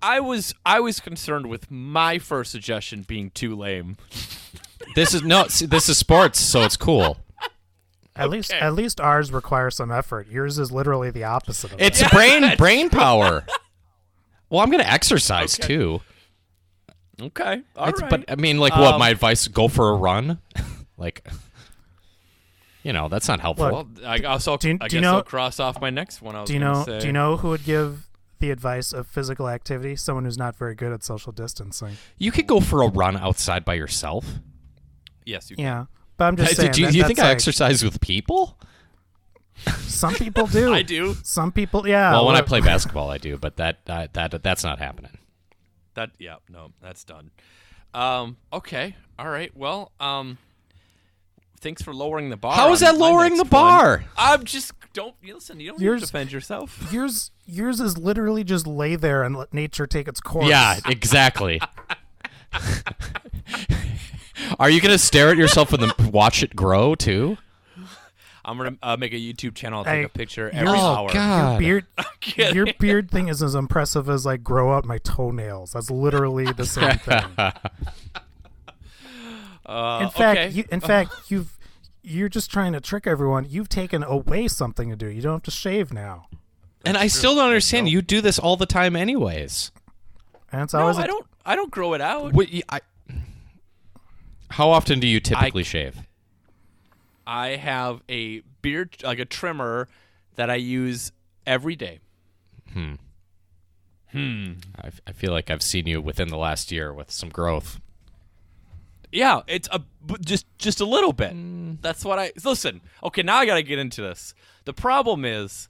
I 0.00 0.20
was 0.20 0.54
I 0.64 0.78
was 0.78 1.00
concerned 1.00 1.46
with 1.48 1.72
my 1.72 2.20
first 2.20 2.52
suggestion 2.52 3.02
being 3.02 3.30
too 3.30 3.56
lame. 3.56 3.96
This 4.94 5.12
is 5.12 5.24
no. 5.24 5.48
see, 5.48 5.66
This 5.66 5.88
is 5.88 5.98
sports, 5.98 6.38
so 6.38 6.62
it's 6.62 6.76
cool. 6.76 7.16
At 8.14 8.30
least 8.30 8.52
at 8.52 8.74
least 8.74 9.00
ours 9.00 9.32
require 9.32 9.70
some 9.72 9.90
effort. 9.90 10.28
Yours 10.28 10.56
is 10.58 10.70
literally 10.70 11.10
the 11.10 11.24
opposite 11.24 11.72
of 11.72 11.80
It's 11.80 11.98
that. 12.00 12.12
brain 12.12 12.56
brain 12.58 12.90
power. 12.90 13.44
Well, 14.50 14.60
I'm 14.60 14.70
going 14.70 14.82
to 14.82 14.90
exercise 14.90 15.58
Okay. 15.58 15.66
too. 15.68 16.00
Okay. 17.20 17.62
all 17.76 17.88
It's- 17.88 18.00
right. 18.00 18.10
But 18.10 18.24
I 18.30 18.36
mean, 18.36 18.58
like, 18.58 18.72
what? 18.72 18.94
Um, 18.94 18.98
My 19.00 19.08
advice: 19.10 19.48
go 19.48 19.68
for 19.68 19.90
a 19.90 19.94
run. 19.94 20.38
like, 20.96 21.26
you 22.82 22.92
know, 22.92 23.08
that's 23.08 23.28
not 23.28 23.40
helpful. 23.40 23.66
Look, 23.70 23.88
well, 24.02 24.08
I 24.08 24.20
also 24.22 24.56
do 24.56 24.68
you- 24.70 24.78
I 24.80 24.88
do 24.88 24.96
you 24.96 25.00
guess 25.00 25.06
know- 25.06 25.16
I'll 25.16 25.22
cross 25.22 25.58
off 25.60 25.80
my 25.80 25.90
next 25.90 26.22
one. 26.22 26.36
I 26.36 26.40
was 26.42 26.48
Do 26.48 26.54
you 26.54 26.60
know 26.60 26.84
Say. 26.84 27.00
do 27.00 27.06
you 27.06 27.12
know 27.12 27.36
who 27.36 27.48
would 27.50 27.64
give 27.64 28.08
the 28.38 28.50
advice 28.52 28.92
of 28.92 29.06
physical 29.08 29.48
activity? 29.48 29.96
Someone 29.96 30.24
who's 30.24 30.38
not 30.38 30.54
very 30.56 30.74
good 30.76 30.92
at 30.92 31.02
social 31.02 31.32
distancing. 31.32 31.96
you 32.18 32.30
could 32.30 32.46
go 32.46 32.60
for 32.60 32.82
a 32.82 32.88
run 32.88 33.16
outside 33.16 33.64
by 33.64 33.74
yourself. 33.74 34.24
Yes, 35.26 35.50
you 35.50 35.56
can. 35.56 35.64
Yeah. 35.64 35.84
But 36.16 36.24
I'm 36.26 36.36
just 36.36 36.50
Hey, 36.50 36.54
saying 36.54 36.70
Did 36.72 36.78
you, 36.78 36.86
that- 36.86 36.92
do 36.92 36.98
you 36.98 37.04
think 37.04 37.16
that's 37.16 37.24
I 37.24 37.28
like- 37.30 37.36
exercise 37.36 37.82
with 37.84 38.00
people? 38.00 38.58
Some 39.80 40.14
people 40.14 40.46
do. 40.46 40.72
I 40.74 40.82
do. 40.82 41.16
Some 41.22 41.52
people 41.52 41.86
yeah. 41.88 42.12
well, 42.12 42.26
when 42.26 42.36
I 42.36 42.42
play 42.42 42.60
basketball, 42.60 43.10
I 43.10 43.18
do, 43.18 43.36
but 43.36 43.56
that 43.56 43.78
uh, 43.86 44.08
that 44.12 44.42
that's 44.42 44.64
not 44.64 44.78
happening. 44.78 45.18
That 45.94 46.10
yeah, 46.18 46.36
no, 46.48 46.72
that's 46.80 47.04
done. 47.04 47.30
Um, 47.94 48.36
okay, 48.52 48.96
all 49.18 49.28
right. 49.28 49.54
Well, 49.56 49.92
um, 49.98 50.38
thanks 51.60 51.82
for 51.82 51.92
lowering 51.94 52.30
the 52.30 52.36
bar. 52.36 52.54
How 52.54 52.72
is 52.72 52.82
on 52.82 52.94
that 52.94 53.00
lowering 53.00 53.32
the 53.32 53.44
next 53.44 53.52
one. 53.52 53.62
bar? 53.62 54.04
I'm 54.16 54.44
just 54.44 54.72
don't 54.92 55.14
you 55.22 55.34
listen. 55.34 55.60
You 55.60 55.70
don't 55.70 55.78
need 55.80 55.84
Yours- 55.84 56.00
to 56.02 56.06
defend 56.06 56.32
yourself. 56.32 56.88
yours 56.92 57.30
yours 57.46 57.80
is 57.80 57.98
literally 57.98 58.44
just 58.44 58.66
lay 58.66 58.96
there 58.96 59.22
and 59.22 59.36
let 59.36 59.52
nature 59.54 59.86
take 59.86 60.08
its 60.08 60.20
course. 60.20 60.48
Yeah, 60.48 60.78
exactly. 60.86 61.60
Are 64.58 64.70
you 64.70 64.80
gonna 64.80 64.98
stare 64.98 65.30
at 65.30 65.36
yourself 65.36 65.72
and 65.72 65.82
then 65.82 66.10
watch 66.10 66.42
it 66.42 66.56
grow 66.56 66.94
too? 66.94 67.36
I'm 68.48 68.56
gonna 68.56 68.76
uh, 68.82 68.96
make 68.96 69.12
a 69.12 69.16
YouTube 69.16 69.54
channel. 69.54 69.80
and 69.80 69.86
Take 69.86 70.06
a 70.06 70.08
picture 70.08 70.50
you're- 70.52 70.66
every 70.66 70.78
oh 70.78 70.94
hour. 70.94 71.12
God! 71.12 71.58
Beard 71.58 71.84
kidding. 72.20 72.54
your 72.54 72.66
beard 72.78 73.10
thing 73.10 73.28
is 73.28 73.42
as 73.42 73.54
impressive 73.54 74.08
as 74.08 74.24
like 74.24 74.42
grow 74.42 74.72
out 74.72 74.84
my 74.84 74.98
toenails. 74.98 75.72
That's 75.72 75.90
literally 75.90 76.50
the 76.52 76.64
same 76.66 76.98
thing. 76.98 77.24
Uh, 79.66 80.00
in 80.04 80.08
fact, 80.08 80.38
okay. 80.40 80.48
you, 80.48 80.64
in 80.72 80.80
fact, 80.92 81.12
you've 81.28 81.58
you're 82.02 82.30
just 82.30 82.50
trying 82.50 82.72
to 82.72 82.80
trick 82.80 83.06
everyone. 83.06 83.46
You've 83.48 83.68
taken 83.68 84.02
away 84.02 84.48
something 84.48 84.88
to 84.88 84.96
do. 84.96 85.08
You 85.08 85.20
don't 85.20 85.34
have 85.34 85.42
to 85.42 85.50
shave 85.50 85.92
now, 85.92 86.28
and 86.86 86.96
I 86.96 87.06
still 87.08 87.34
don't 87.34 87.44
understand. 87.44 87.88
You 87.90 88.00
do 88.00 88.22
this 88.22 88.38
all 88.38 88.56
the 88.56 88.64
time, 88.64 88.96
anyways. 88.96 89.70
and 90.50 90.62
it's 90.62 90.72
always 90.72 90.72
no, 90.72 90.80
always 90.84 90.98
a- 90.98 91.02
I 91.02 91.06
don't. 91.06 91.26
I 91.44 91.54
don't 91.56 91.70
grow 91.70 91.92
it 91.92 92.00
out. 92.00 92.32
What, 92.32 92.50
you- 92.50 92.62
I, 92.70 92.80
how 94.50 94.70
often 94.70 95.00
do 95.00 95.06
you 95.06 95.20
typically 95.20 95.64
shave? 95.64 95.96
I 97.28 97.56
have 97.56 98.02
a 98.08 98.40
beard, 98.62 98.96
like 99.04 99.18
a 99.18 99.26
trimmer, 99.26 99.86
that 100.36 100.48
I 100.48 100.54
use 100.54 101.12
every 101.46 101.76
day. 101.76 102.00
Hmm. 102.72 102.94
Hmm. 104.12 104.52
I, 104.82 104.90
I 105.06 105.12
feel 105.12 105.32
like 105.32 105.50
I've 105.50 105.62
seen 105.62 105.86
you 105.86 106.00
within 106.00 106.28
the 106.28 106.38
last 106.38 106.72
year 106.72 106.92
with 106.92 107.10
some 107.10 107.28
growth. 107.28 107.80
Yeah, 109.12 109.42
it's 109.46 109.68
a 109.70 109.82
just 110.20 110.46
just 110.58 110.80
a 110.80 110.84
little 110.86 111.12
bit. 111.12 111.32
That's 111.82 112.04
what 112.04 112.18
I 112.18 112.32
listen. 112.44 112.80
Okay, 113.02 113.22
now 113.22 113.36
I 113.36 113.46
got 113.46 113.54
to 113.54 113.62
get 113.62 113.78
into 113.78 114.02
this. 114.02 114.34
The 114.64 114.72
problem 114.72 115.24
is, 115.24 115.68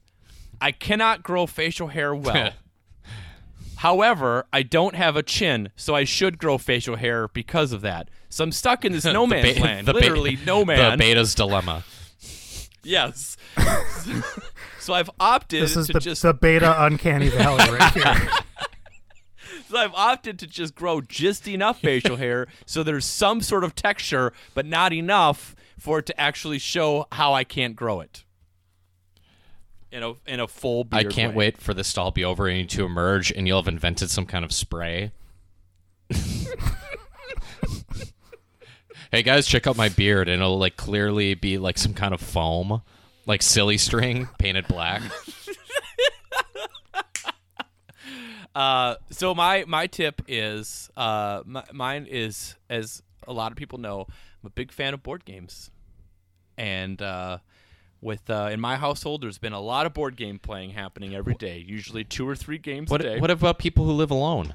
I 0.61 0.73
cannot 0.73 1.23
grow 1.23 1.47
facial 1.47 1.89
hair 1.89 2.15
well. 2.15 2.53
However, 3.79 4.47
I 4.53 4.63
don't 4.63 4.95
have 4.97 5.17
a 5.17 5.23
chin, 5.23 5.71
so 5.77 5.95
I 5.95 6.05
should 6.05 6.39
grow 6.39 6.59
facial 6.59 6.97
hair 6.97 7.29
because 7.29 7.73
of 7.73 7.81
that. 7.83 8.09
So 8.29 8.45
I'm 8.45 8.53
stuck 8.53 8.85
in 8.85 8.93
this 8.93 9.05
no 9.07 9.23
The 9.27 9.37
man's 9.37 9.55
be- 9.57 9.61
land. 9.63 9.87
the 9.87 9.95
be- 9.95 10.01
Literally 10.01 10.39
no 10.45 10.65
man. 10.65 10.93
The 10.93 10.97
beta's 10.97 11.35
dilemma. 11.35 11.85
yes. 12.83 13.37
so 14.81 14.95
I've 14.95 15.11
opted 15.21 15.63
This 15.63 15.77
is 15.77 15.87
to 15.89 15.93
the, 15.95 16.01
just 16.01 16.23
the 16.23 16.35
beta 16.35 16.85
uncanny 16.85 17.29
valley 17.29 17.71
right 17.79 17.93
here. 17.93 18.29
So 19.71 19.77
I've 19.77 19.93
opted 19.93 20.39
to 20.39 20.47
just 20.47 20.75
grow 20.75 21.03
just 21.03 21.47
enough 21.47 21.81
facial 21.83 22.17
hair 22.17 22.47
so 22.65 22.83
there's 22.83 23.05
some 23.05 23.43
sort 23.43 23.65
of 23.65 23.75
texture, 23.75 24.33
but 24.55 24.65
not 24.65 24.95
enough 24.95 25.55
for 25.79 25.99
it 25.99 26.07
to 26.07 26.19
actually 26.19 26.59
show 26.59 27.07
how 27.13 27.35
I 27.35 27.45
can't 27.45 27.77
grow 27.77 28.01
it. 28.01 28.25
In 29.91 30.03
a 30.03 30.15
in 30.27 30.41
a 30.41 30.47
full 30.47 30.85
beard. 30.85 31.07
I 31.07 31.11
can't 31.11 31.33
way. 31.33 31.47
wait 31.47 31.59
for 31.59 31.73
this 31.73 31.93
to 31.95 32.03
all 32.03 32.11
be 32.11 32.25
over 32.25 32.47
and 32.47 32.59
you 32.59 32.67
to 32.67 32.85
emerge, 32.85 33.33
and 33.33 33.49
you'll 33.49 33.61
have 33.61 33.69
invented 33.69 34.11
some 34.11 34.27
kind 34.27 34.45
of 34.45 34.53
spray. 34.53 35.13
hey 39.11 39.23
guys, 39.23 39.47
check 39.47 39.67
out 39.67 39.77
my 39.77 39.89
beard, 39.89 40.29
and 40.29 40.43
it'll 40.43 40.59
like 40.59 40.77
clearly 40.77 41.35
be 41.35 41.57
like 41.57 41.79
some 41.79 41.95
kind 41.95 42.13
of 42.13 42.21
foam, 42.21 42.83
like 43.25 43.41
silly 43.41 43.79
string 43.79 44.29
painted 44.39 44.69
black. 44.69 45.03
Uh, 48.59 48.97
so 49.11 49.37
my 49.37 49.65
my 49.69 49.87
tip 49.87 50.21
is 50.27 50.91
uh, 50.97 51.43
my, 51.47 51.63
mine 51.73 52.09
is 52.11 52.57
as 52.69 53.05
a 53.29 53.33
lot 53.33 53.53
of 53.53 53.57
people 53.57 53.79
know, 53.79 54.01
I'm 54.43 54.47
a 54.47 54.51
big 54.51 54.73
fan 54.73 54.95
of 54.95 55.03
board 55.05 55.25
games, 55.25 55.71
and 56.57 57.01
uh, 57.01 57.39
with 58.01 58.29
uh, 58.31 58.49
in 58.53 58.61
my 58.61 58.77
household, 58.77 59.23
there's 59.23 59.39
been 59.39 59.53
a 59.53 59.61
lot 59.61 59.87
of 59.87 59.95
board 59.95 60.17
game 60.17 60.39
playing 60.39 60.71
happening 60.71 61.15
every 61.15 61.35
day. 61.35 61.59
Usually 61.67 62.05
two 62.05 62.29
or 62.29 62.37
three 62.37 62.59
games 62.59 62.91
What 62.91 63.01
a 63.01 63.05
day. 63.05 63.19
what 63.21 63.31
about 63.31 63.59
people 63.59 63.85
who 63.85 63.93
live 63.93 64.11
alone? 64.11 64.55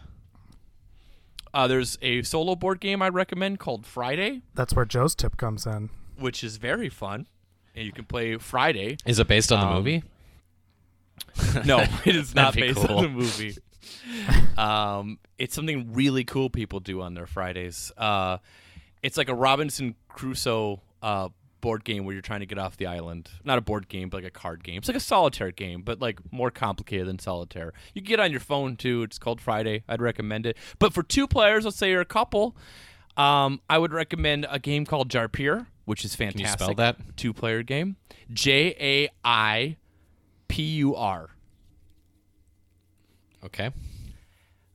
Uh, 1.53 1.67
there's 1.67 1.97
a 2.01 2.23
solo 2.23 2.55
board 2.55 2.79
game 2.79 3.01
I 3.01 3.09
recommend 3.09 3.59
called 3.59 3.85
Friday, 3.85 4.41
That's 4.55 4.73
where 4.73 4.85
Joe's 4.85 5.13
tip 5.13 5.38
comes 5.38 5.65
in. 5.67 5.89
which 6.17 6.43
is 6.43 6.57
very 6.57 6.89
fun, 6.89 7.27
and 7.75 7.85
you 7.85 7.91
can 7.91 8.05
play 8.05 8.38
Friday. 8.38 8.97
Is 9.05 9.19
it 9.19 9.27
based 9.27 9.51
on 9.51 9.59
the 9.59 9.67
Um, 9.67 9.75
movie? 9.75 10.03
No, 11.65 11.77
it 12.05 12.15
is 12.15 12.33
not 12.33 12.55
based 12.55 12.79
cool. 12.79 12.97
on 12.97 13.03
the 13.03 13.09
movie. 13.09 13.55
um, 14.57 15.19
it's 15.38 15.53
something 15.53 15.93
really 15.93 16.23
cool 16.23 16.50
people 16.50 16.79
do 16.79 17.01
on 17.01 17.13
their 17.13 17.27
Fridays. 17.27 17.91
Uh, 17.97 18.38
it's 19.03 19.17
like 19.17 19.29
a 19.29 19.35
Robinson 19.35 19.95
Crusoe 20.09 20.81
uh, 21.03 21.29
board 21.63 21.86
game 21.86 22.03
where 22.03 22.12
you're 22.12 22.22
trying 22.22 22.41
to 22.41 22.46
get 22.46 22.60
off 22.60 22.75
the 22.75 22.86
island. 22.86 23.32
Not 23.46 23.58
a 23.58 23.62
board 23.62 23.88
game, 23.88 24.10
but 24.10 24.17
like 24.17 24.27
a 24.27 24.38
card 24.38 24.65
game. 24.65 24.79
It's 24.79 24.89
like 24.89 24.98
a 24.98 25.00
solitaire 25.00 25.51
game, 25.51 25.82
but 25.82 26.01
like 26.01 26.20
more 26.29 26.51
complicated 26.51 27.08
than 27.08 27.20
solitaire. 27.20 27.72
You 27.93 28.01
can 28.01 28.10
get 28.10 28.20
on 28.20 28.32
your 28.32 28.41
phone 28.41 28.75
too. 28.75 29.01
It's 29.03 29.17
called 29.17 29.39
Friday. 29.39 29.84
I'd 29.88 30.01
recommend 30.01 30.46
it. 30.46 30.58
But 30.77 30.93
for 30.93 31.03
two 31.03 31.25
players, 31.25 31.63
let's 31.63 31.77
say 31.77 31.89
you're 31.89 32.01
a 32.01 32.05
couple, 32.05 32.58
um, 33.15 33.62
I 33.70 33.77
would 33.77 33.93
recommend 33.93 34.46
a 34.50 34.60
game 34.60 34.86
called 34.86 35.10
Jaipur, 35.10 35.67
which 35.86 36.03
is 36.03 36.15
fantastic. 36.15 36.46
Can 36.46 36.51
you 36.51 36.65
spell 36.65 36.75
that? 36.75 36.98
Two 37.15 37.32
player 37.32 37.63
game. 37.63 37.96
J 38.29 38.75
A 38.79 39.10
I 39.24 39.77
P 40.50 40.63
U 40.63 40.96
R. 40.98 41.29
Okay. 43.46 43.72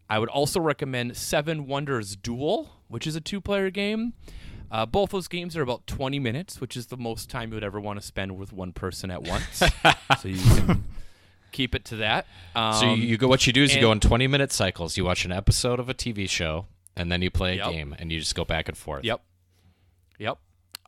I 0.09 0.19
would 0.19 0.31
also 0.31 0.59
recommend 0.59 1.19
Seven 1.19 1.67
Wonders 1.67 2.17
Duel, 2.17 2.71
which 2.89 3.07
is 3.07 3.15
a 3.15 3.21
two 3.21 3.43
player 3.43 3.69
game. 3.69 4.15
Uh, 4.71 4.85
both 4.87 5.11
those 5.11 5.29
games 5.29 5.57
are 5.57 5.63
about 5.63 5.87
20 5.87 6.19
minutes, 6.19 6.61
which 6.61 6.77
is 6.77 6.87
the 6.87 6.97
most 6.97 7.31
time 7.31 7.51
you 7.51 7.55
would 7.57 7.65
ever 7.65 7.81
want 7.81 7.99
to 8.01 8.05
spend 8.07 8.37
with 8.37 8.53
one 8.53 8.73
person 8.73 9.11
at 9.11 9.23
once. 9.23 9.63
so 10.21 10.29
you 10.29 10.37
can 10.37 10.85
keep 11.53 11.75
it 11.75 11.85
to 11.87 11.97
that. 11.97 12.27
Um, 12.55 12.73
So 12.75 12.95
you, 12.95 13.03
you 13.03 13.17
go. 13.17 13.29
What 13.29 13.47
you 13.47 13.53
do 13.53 13.63
is 13.63 13.75
you 13.75 13.81
go 13.81 13.93
in 13.93 14.01
twenty 14.01 14.27
minute 14.27 14.53
cycles. 14.53 14.97
You 14.97 15.05
watch 15.05 15.25
an 15.25 15.33
episode 15.33 15.81
of 15.81 15.89
a 15.89 15.95
TV 15.95 16.29
show, 16.29 16.67
and 16.97 17.11
then 17.11 17.23
you 17.23 17.31
play 17.31 17.53
a 17.55 17.65
Yep. 17.65 17.71
game, 17.73 17.97
and 17.99 18.13
you 18.13 18.19
just 18.21 18.35
go 18.35 18.45
back 18.45 18.69
and 18.69 18.77
forth. 18.77 19.05
Yep. 19.05 19.23
Yep. 20.19 20.39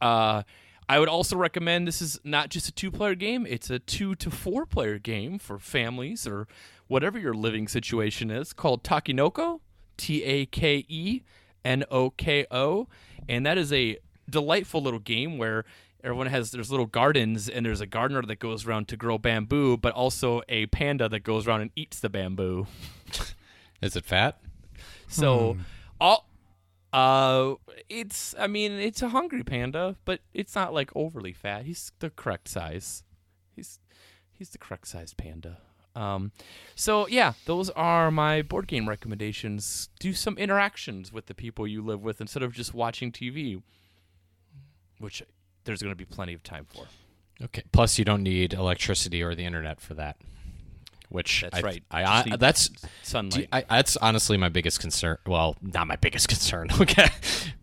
Uh, 0.02 0.42
I 0.88 0.98
would 0.98 1.08
also 1.08 1.36
recommend 1.36 1.86
this 1.86 2.02
is 2.02 2.18
not 2.24 2.48
just 2.50 2.68
a 2.68 2.72
two 2.72 2.90
player 2.90 3.14
game, 3.14 3.46
it's 3.48 3.70
a 3.70 3.78
two 3.78 4.14
to 4.16 4.30
four 4.30 4.66
player 4.66 4.98
game 4.98 5.38
for 5.38 5.58
families 5.58 6.26
or 6.26 6.48
whatever 6.88 7.18
your 7.18 7.32
living 7.34 7.68
situation 7.68 8.30
is 8.30 8.52
called 8.52 8.82
Takenoko, 8.82 9.60
T 9.96 10.24
A 10.24 10.46
K 10.46 10.84
E 10.88 11.22
N 11.64 11.84
O 11.90 12.10
K 12.10 12.46
O. 12.50 12.88
And 13.28 13.46
that 13.46 13.58
is 13.58 13.72
a 13.72 13.98
delightful 14.28 14.82
little 14.82 15.00
game 15.00 15.38
where 15.38 15.64
everyone 16.02 16.26
has 16.28 16.50
there's 16.50 16.70
little 16.70 16.86
gardens 16.86 17.48
and 17.48 17.64
there's 17.66 17.80
a 17.80 17.86
gardener 17.86 18.22
that 18.22 18.38
goes 18.38 18.66
around 18.66 18.88
to 18.88 18.96
grow 18.96 19.18
bamboo, 19.18 19.76
but 19.76 19.92
also 19.92 20.42
a 20.48 20.66
panda 20.66 21.08
that 21.08 21.20
goes 21.20 21.46
around 21.46 21.62
and 21.62 21.70
eats 21.76 22.00
the 22.00 22.08
bamboo. 22.08 22.66
Is 23.82 23.96
it 23.96 24.04
fat? 24.04 24.40
So 25.08 25.56
all 26.00 26.26
uh 26.92 27.54
it's 27.88 28.34
I 28.38 28.46
mean 28.46 28.72
it's 28.72 29.02
a 29.02 29.08
hungry 29.08 29.42
panda, 29.42 29.96
but 30.04 30.20
it's 30.32 30.54
not 30.54 30.72
like 30.72 30.90
overly 30.94 31.32
fat. 31.32 31.64
He's 31.64 31.92
the 31.98 32.10
correct 32.10 32.48
size. 32.48 33.04
He's 33.54 33.78
he's 34.32 34.50
the 34.50 34.58
correct 34.58 34.88
sized 34.88 35.16
panda. 35.16 35.58
Um 35.96 36.32
so 36.74 37.06
yeah, 37.08 37.32
those 37.46 37.68
are 37.70 38.10
my 38.10 38.42
board 38.42 38.66
game 38.68 38.88
recommendations. 38.88 39.88
Do 39.98 40.12
some 40.12 40.38
interactions 40.38 41.12
with 41.12 41.26
the 41.26 41.34
people 41.34 41.66
you 41.66 41.82
live 41.82 42.02
with 42.02 42.20
instead 42.20 42.42
of 42.42 42.52
just 42.52 42.72
watching 42.74 43.10
TV, 43.12 43.62
which 44.98 45.22
there's 45.64 45.82
going 45.82 45.92
to 45.92 45.96
be 45.96 46.04
plenty 46.04 46.32
of 46.32 46.42
time 46.42 46.66
for. 46.72 46.86
Okay. 47.42 47.62
Plus, 47.72 47.98
you 47.98 48.04
don't 48.04 48.22
need 48.22 48.52
electricity 48.52 49.22
or 49.22 49.34
the 49.34 49.44
internet 49.44 49.80
for 49.80 49.94
that. 49.94 50.16
Which 51.08 51.40
That's 51.42 51.58
I, 51.58 51.60
right. 51.62 51.82
I, 51.90 52.02
Just 52.04 52.32
I 52.32 52.36
that's 52.36 52.68
do 52.68 52.88
Sunlight. 53.02 53.40
you- 53.40 53.46
I, 53.52 53.64
that's 53.68 53.96
honestly 53.96 54.36
my 54.36 54.48
biggest 54.48 54.78
concern. 54.78 55.18
Well, 55.26 55.56
not 55.60 55.88
my 55.88 55.96
biggest 55.96 56.28
concern. 56.34 56.68
Okay, 56.80 57.08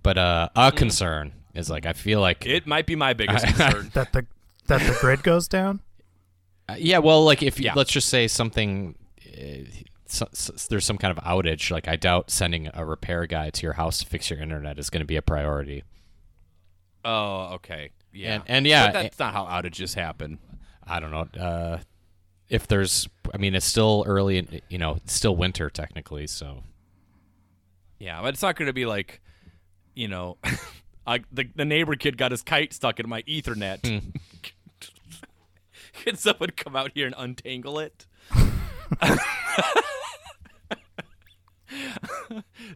but 0.04 0.18
uh, 0.18 0.50
a 0.56 0.72
concern 0.74 1.32
is 1.54 1.70
like 1.70 1.86
I 1.86 1.94
feel 1.94 2.20
like 2.20 2.46
it 2.46 2.68
might 2.68 2.86
be 2.86 2.98
my 2.98 3.14
biggest 3.14 3.46
concern. 3.56 3.90
That 3.94 4.12
the 4.12 4.26
that 4.66 4.82
the 4.82 4.98
grid 5.00 5.24
goes 5.24 5.48
down. 5.48 5.80
Uh, 6.70 6.76
yeah, 6.78 6.98
well, 6.98 7.24
like 7.24 7.42
if 7.44 7.60
Yeah. 7.60 7.74
let's 7.76 7.92
just 7.92 8.10
say 8.10 8.28
something, 8.28 8.96
uh, 9.26 9.64
so, 10.06 10.28
so- 10.34 10.54
there's 10.70 10.86
some 10.86 10.98
kind 10.98 11.18
of 11.18 11.24
outage. 11.24 11.72
Like 11.72 11.88
I 11.88 11.96
doubt 11.96 12.30
sending 12.32 12.70
a 12.74 12.86
repair 12.86 13.26
guy 13.26 13.50
to 13.50 13.62
your 13.64 13.74
house 13.74 14.00
to 14.00 14.06
fix 14.06 14.30
your 14.30 14.40
internet 14.40 14.78
is 14.80 14.90
going 14.90 15.02
to 15.02 15.06
be 15.08 15.16
a 15.16 15.22
priority. 15.22 15.84
Oh, 17.06 17.54
okay. 17.56 17.92
Yeah. 18.14 18.36
And, 18.36 18.44
and 18.48 18.68
yeah, 18.68 18.88
but 18.88 18.94
that's 19.04 19.20
not 19.20 19.34
how 19.34 19.46
outages 19.46 19.96
happen. 19.96 20.40
I 20.86 21.00
don't 21.00 21.12
know. 21.12 21.42
Uh, 21.42 21.78
if 22.50 22.68
there's, 22.68 23.08
I 23.34 23.38
mean, 23.38 23.56
it's 23.56 23.66
still 23.66 24.04
early. 24.08 24.38
In, 24.40 24.62
you 24.70 24.78
know, 24.78 24.96
it's 24.96 25.14
still 25.14 25.36
winter 25.36 25.70
technically. 25.70 26.28
So 26.28 26.64
Yeah, 28.00 28.22
but 28.22 28.34
it's 28.34 28.42
not 28.42 28.56
going 28.56 28.68
to 28.68 28.74
be 28.74 28.86
like, 28.86 29.22
you 29.96 30.08
know, 30.08 30.38
I, 31.08 31.20
the 31.32 31.48
the 31.56 31.66
neighbor 31.66 31.96
kid 31.96 32.18
got 32.18 32.32
his 32.32 32.42
kite 32.42 32.74
stuck 32.74 33.00
in 33.00 33.08
my 33.08 33.22
Ethernet. 33.24 34.02
Can 36.08 36.16
someone 36.16 36.52
come 36.52 36.74
out 36.78 36.92
here 36.94 37.06
and 37.06 37.16
untangle 37.18 37.80
it? 37.80 38.06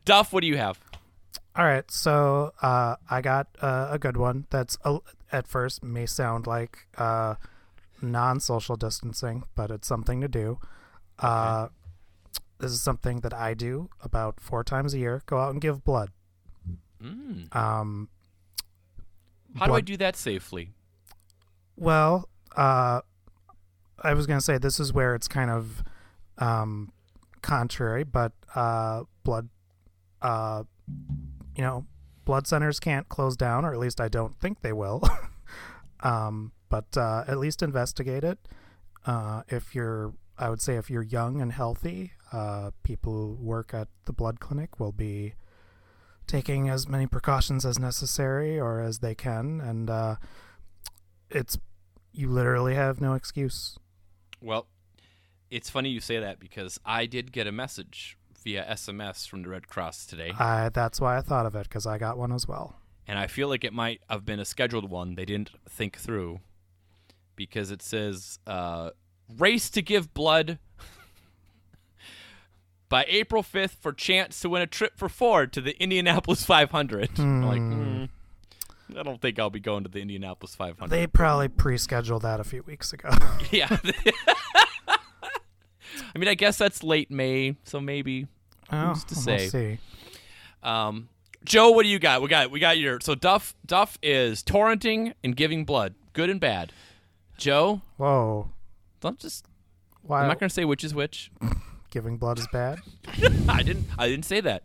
Duff, 0.04 0.34
what 0.34 0.42
do 0.42 0.48
you 0.48 0.58
have? 0.58 0.78
All 1.56 1.64
right, 1.64 1.90
so 1.90 2.52
uh, 2.62 2.98
I 3.10 3.22
got 3.22 3.48
uh, 3.62 3.88
a 3.90 3.98
good 3.98 4.18
one. 4.18 4.48
That's 4.50 4.78
a, 4.84 4.98
at 5.32 5.48
first 5.48 5.82
may 5.82 6.08
sound 6.08 6.46
like 6.46 6.80
uh, 6.98 7.36
non-social 8.02 8.76
distancing, 8.76 9.44
but 9.56 9.72
it's 9.72 9.88
something 9.88 10.20
to 10.20 10.28
do. 10.28 10.60
Uh, 11.18 11.70
this 12.60 12.74
is 12.74 12.82
something 12.82 13.22
that 13.22 13.34
I 13.34 13.54
do 13.54 13.90
about 14.02 14.42
four 14.42 14.66
times 14.66 14.94
a 14.94 15.00
year. 15.00 15.22
Go 15.26 15.38
out 15.38 15.52
and 15.52 15.62
give 15.62 15.86
blood. 15.86 16.10
Mm. 17.02 17.56
Um, 17.56 18.10
How 19.56 19.68
do 19.68 19.74
I 19.74 19.80
do 19.80 19.96
that 19.96 20.18
safely? 20.18 20.72
Well, 21.78 22.28
uh, 22.58 23.00
I 24.04 24.14
was 24.14 24.28
gonna 24.28 24.42
say 24.42 24.58
this 24.58 24.80
is 24.80 24.94
where 24.94 25.16
it's 25.16 25.28
kind 25.28 25.50
of 25.50 25.84
um, 26.38 26.92
contrary, 27.42 28.04
but 28.04 28.34
uh, 28.56 29.04
blood, 29.24 29.50
uh, 30.22 30.64
you 31.56 31.64
know, 31.64 31.86
blood 32.26 32.48
centers 32.48 32.80
can't 32.80 33.10
close 33.10 33.36
down, 33.36 33.66
or 33.66 33.74
at 33.74 33.80
least 33.80 34.02
I 34.02 34.08
don't 34.08 34.36
think 34.36 34.62
they 34.62 34.74
will. 34.74 35.04
um, 36.02 36.52
but 36.70 36.98
uh, 36.98 37.26
at 37.28 37.38
least 37.38 37.62
investigate 37.62 38.24
it. 38.24 38.40
Uh, 39.06 39.44
if 39.50 39.76
you're, 39.76 40.14
I 40.38 40.50
would 40.50 40.62
say, 40.62 40.76
if 40.76 40.90
you're 40.90 41.02
young 41.02 41.42
and 41.42 41.52
healthy, 41.52 42.14
uh, 42.32 42.72
people 42.84 43.14
who 43.14 43.34
work 43.44 43.74
at 43.74 43.90
the 44.06 44.14
blood 44.14 44.40
clinic 44.40 44.80
will 44.80 44.92
be 44.92 45.34
taking 46.28 46.70
as 46.70 46.88
many 46.88 47.08
precautions 47.08 47.66
as 47.66 47.78
necessary 47.78 48.60
or 48.60 48.80
as 48.80 49.00
they 49.00 49.14
can, 49.14 49.60
and 49.60 49.90
uh, 49.90 50.16
it's 51.30 51.58
you 52.14 52.30
literally 52.30 52.76
have 52.76 53.02
no 53.02 53.14
excuse. 53.14 53.78
Well, 54.42 54.68
it's 55.50 55.70
funny 55.70 55.90
you 55.90 56.00
say 56.00 56.20
that 56.20 56.40
because 56.40 56.80
I 56.86 57.06
did 57.06 57.32
get 57.32 57.48
a 57.48 57.52
message 57.52 58.18
via 58.44 58.66
SMS 58.70 59.28
from 59.28 59.44
the 59.44 59.50
Red 59.50 59.68
Cross 59.68 60.08
today, 60.08 60.34
I 60.38 60.70
that's 60.70 61.00
why 61.00 61.18
I 61.18 61.22
thought 61.22 61.46
of 61.46 61.56
it 61.56 61.64
because 61.64 61.86
I 61.86 61.98
got 61.98 62.18
one 62.18 62.32
as 62.32 62.48
well. 62.48 62.76
and 63.08 63.20
I 63.20 63.28
feel 63.28 63.48
like 63.50 63.64
it 63.64 63.74
might 63.74 64.02
have 64.10 64.26
been 64.26 64.40
a 64.40 64.46
scheduled 64.46 64.90
one. 64.90 65.16
They 65.16 65.26
didn't 65.26 65.52
think 65.70 65.98
through 65.98 66.40
because 67.36 67.72
it 67.72 67.82
says 67.82 68.40
uh, 68.48 68.92
race 69.38 69.70
to 69.72 69.82
give 69.82 70.14
blood 70.14 70.60
by 72.90 73.06
April 73.08 73.44
5th 73.44 73.76
for 73.82 73.94
chance 73.94 74.40
to 74.42 74.50
win 74.50 74.62
a 74.62 74.68
trip 74.68 74.98
for 74.98 75.10
Ford 75.10 75.54
to 75.54 75.62
the 75.62 75.82
Indianapolis 75.82 76.44
500. 76.46 77.20
I'm 77.20 77.44
like, 77.44 77.60
hmm, 77.60 77.91
I 78.98 79.04
don't 79.04 79.22
think 79.22 79.40
I'll 79.40 79.50
be 79.50 79.60
going 79.60 79.84
to 79.84 79.90
the 79.90 80.00
Indianapolis 80.00 80.56
500. 80.56 80.90
They 80.90 81.08
probably 81.08 81.48
pre-scheduled 81.48 82.22
that 82.24 82.40
a 82.40 82.44
few 82.44 82.64
weeks 82.64 82.94
ago. 82.94 83.10
yeah. 83.52 83.78
I 86.14 86.20
mean, 86.20 86.28
I 86.28 86.36
guess 86.36 86.58
that's 86.58 86.84
late 86.84 87.10
May, 87.12 87.56
so 87.64 87.80
maybe. 87.80 88.28
oh, 88.72 88.88
Who's 88.90 89.04
to 89.06 89.16
we'll 89.16 89.24
say? 89.24 89.48
see. 89.48 89.78
Um, 90.64 91.10
Joe, 91.44 91.72
what 91.72 91.84
do 91.84 91.90
you 91.90 92.00
got? 92.00 92.22
We 92.22 92.28
got 92.28 92.52
we 92.52 92.60
got 92.60 92.78
your 92.78 93.00
so 93.02 93.16
Duff 93.16 93.56
Duff 93.66 93.98
is 94.04 94.44
torrenting 94.44 95.14
and 95.24 95.36
giving 95.36 95.66
blood, 95.66 95.96
good 96.14 96.30
and 96.30 96.40
bad. 96.40 96.72
Joe, 97.38 97.82
Whoa. 97.98 98.52
don't 99.00 99.18
just. 99.20 99.46
Why 100.04 100.22
I'm 100.22 100.28
not 100.28 100.40
gonna 100.40 100.50
say 100.50 100.66
which 100.66 100.84
is 100.84 100.94
which. 100.94 101.32
giving 101.90 102.18
blood 102.18 102.38
is 102.40 102.48
bad? 102.52 102.80
I 103.50 103.64
didn't. 103.64 103.88
I 103.98 104.08
didn't 104.08 104.26
say 104.26 104.42
that. 104.42 104.64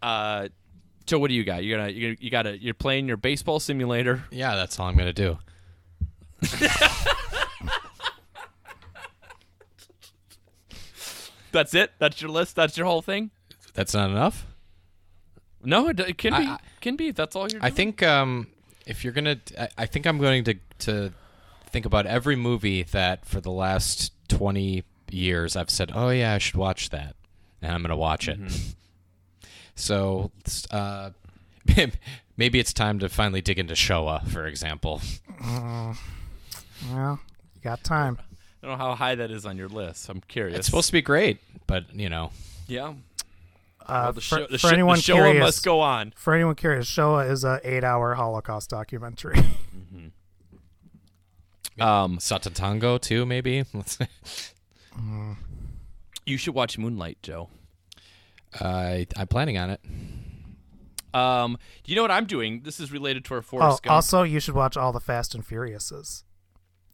Uh, 0.00 0.48
Joe, 1.10 1.18
what 1.18 1.26
do 1.26 1.34
you 1.34 1.42
got? 1.42 1.64
You 1.64 1.76
got 1.76 1.92
you 1.92 2.16
you 2.20 2.30
got 2.30 2.42
to 2.42 2.56
you're 2.56 2.72
playing 2.72 3.08
your 3.08 3.16
baseball 3.16 3.58
simulator. 3.58 4.22
Yeah, 4.30 4.54
that's 4.54 4.78
all 4.78 4.86
I'm 4.86 4.96
gonna 4.96 5.12
do. 5.12 5.38
That's 11.52 11.74
it. 11.74 11.90
That's 11.98 12.22
your 12.22 12.30
list. 12.30 12.54
That's 12.54 12.76
your 12.76 12.86
whole 12.86 13.02
thing. 13.02 13.30
That's 13.74 13.92
not 13.92 14.08
enough. 14.10 14.46
No, 15.64 15.88
it, 15.88 15.98
it 15.98 16.16
can 16.16 16.32
I- 16.32 16.40
be. 16.40 16.46
I- 16.46 16.58
can 16.80 16.94
be. 16.96 17.10
That's 17.10 17.34
all 17.36 17.48
you're. 17.50 17.60
I 17.60 17.68
doing. 17.70 17.76
think 17.76 18.02
um, 18.04 18.46
if 18.86 19.02
you're 19.04 19.12
gonna, 19.12 19.36
I, 19.58 19.68
I 19.78 19.86
think 19.86 20.06
I'm 20.06 20.18
going 20.18 20.44
to 20.44 20.54
to 20.80 21.12
think 21.70 21.86
about 21.86 22.06
every 22.06 22.36
movie 22.36 22.84
that 22.84 23.26
for 23.26 23.40
the 23.40 23.50
last 23.50 24.12
20 24.28 24.84
years 25.10 25.56
I've 25.56 25.70
said, 25.70 25.90
oh 25.92 26.10
yeah, 26.10 26.34
I 26.34 26.38
should 26.38 26.54
watch 26.56 26.90
that, 26.90 27.16
and 27.60 27.72
I'm 27.74 27.82
gonna 27.82 27.96
watch 27.96 28.28
it. 28.28 28.38
So 29.80 30.30
uh, 30.70 31.10
maybe 32.36 32.58
it's 32.58 32.72
time 32.72 32.98
to 33.00 33.08
finally 33.08 33.40
dig 33.40 33.58
into 33.58 33.74
Shoah, 33.74 34.22
for 34.28 34.46
example. 34.46 35.00
Well, 35.42 35.96
you 37.54 37.60
got 37.62 37.82
time. 37.84 38.18
I 38.62 38.66
don't 38.66 38.78
know 38.78 38.84
how 38.84 38.94
high 38.94 39.14
that 39.14 39.30
is 39.30 39.46
on 39.46 39.56
your 39.56 39.68
list. 39.68 40.08
I'm 40.08 40.20
curious. 40.20 40.58
It's 40.58 40.66
supposed 40.66 40.88
to 40.88 40.92
be 40.92 41.02
great, 41.02 41.38
but 41.66 41.94
you 41.94 42.08
know, 42.10 42.30
Yeah. 42.68 42.94
Uh, 43.86 44.02
Well, 44.04 44.12
the 44.12 44.20
for, 44.20 44.36
show, 44.38 44.46
the 44.46 44.58
for 44.58 44.68
sh- 44.68 44.72
anyone 44.72 44.96
the 44.96 45.02
show 45.02 45.14
curious, 45.14 45.40
must 45.40 45.64
go 45.64 45.80
on. 45.80 46.12
for 46.14 46.34
anyone 46.34 46.54
curious, 46.54 46.86
Shoah 46.86 47.24
is 47.26 47.42
a 47.44 47.60
eight-hour 47.64 48.14
Holocaust 48.14 48.70
documentary. 48.70 49.40
Um, 51.78 52.18
Sátántangó 52.18 53.00
too, 53.00 53.24
maybe. 53.24 53.64
you 56.26 56.36
should 56.36 56.54
watch 56.54 56.76
Moonlight, 56.76 57.16
Joe. 57.22 57.48
I 58.58 59.06
I'm 59.16 59.28
planning 59.28 59.58
on 59.58 59.70
it. 59.70 59.80
Um, 61.12 61.58
you 61.84 61.96
know 61.96 62.02
what 62.02 62.10
I'm 62.10 62.26
doing? 62.26 62.62
This 62.64 62.78
is 62.78 62.92
related 62.92 63.24
to 63.26 63.34
our 63.34 63.44
oh, 63.52 63.78
Gump. 63.82 63.90
also, 63.90 64.22
you 64.22 64.38
should 64.38 64.54
watch 64.54 64.76
all 64.76 64.92
the 64.92 65.00
Fast 65.00 65.34
and 65.34 65.46
Furiouses. 65.46 66.24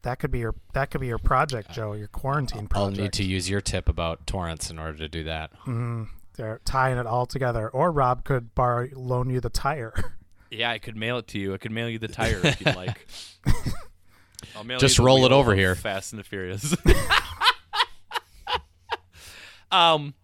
That 0.03 0.19
could 0.19 0.31
be 0.31 0.38
your 0.38 0.55
that 0.73 0.90
could 0.90 1.01
be 1.01 1.09
your 1.09 1.19
project, 1.19 1.73
Joe. 1.73 1.92
Your 1.92 2.09
quarantine 2.09 2.69
project. 2.69 2.99
I'll 2.99 3.05
need 3.05 3.12
to 3.14 3.25
use 3.25 3.51
your 3.51 3.61
tip 3.61 3.88
about 3.88 4.27
torrents 4.27 4.71
in 4.71 4.79
order 4.79 4.97
to 4.99 5.09
do 5.09 5.25
that. 5.25 5.51
Mm, 5.64 6.09
they're 6.37 6.61
tying 6.64 6.99
it 6.99 7.07
all 7.07 7.27
together. 7.27 7.69
Or 7.69 7.90
Rob 7.90 8.25
could 8.25 8.55
borrow 8.55 8.88
loan 8.95 9.31
you 9.31 9.40
the 9.40 9.51
tire. 9.51 10.16
yeah, 10.51 10.71
I 10.71 10.79
could 10.79 10.97
mail 10.97 11.19
it 11.19 11.27
to 11.29 11.38
you. 11.38 11.55
I 11.55 11.59
could 11.59 11.73
mail 11.73 11.88
you 11.88 11.99
the 11.99 12.09
tire 12.09 12.40
if 12.45 12.61
you'd 12.61 12.77
like. 12.77 13.07
I'll 14.57 14.64
mail 14.64 14.79
Just 14.79 14.99
you 14.99 15.05
roll 15.05 15.27
it 15.27 15.33
over 15.33 15.55
here. 15.55 15.75
Fast 15.75 16.12
and 16.12 16.21
the 16.21 16.25
Furious. 16.25 16.77
um, 19.73 20.14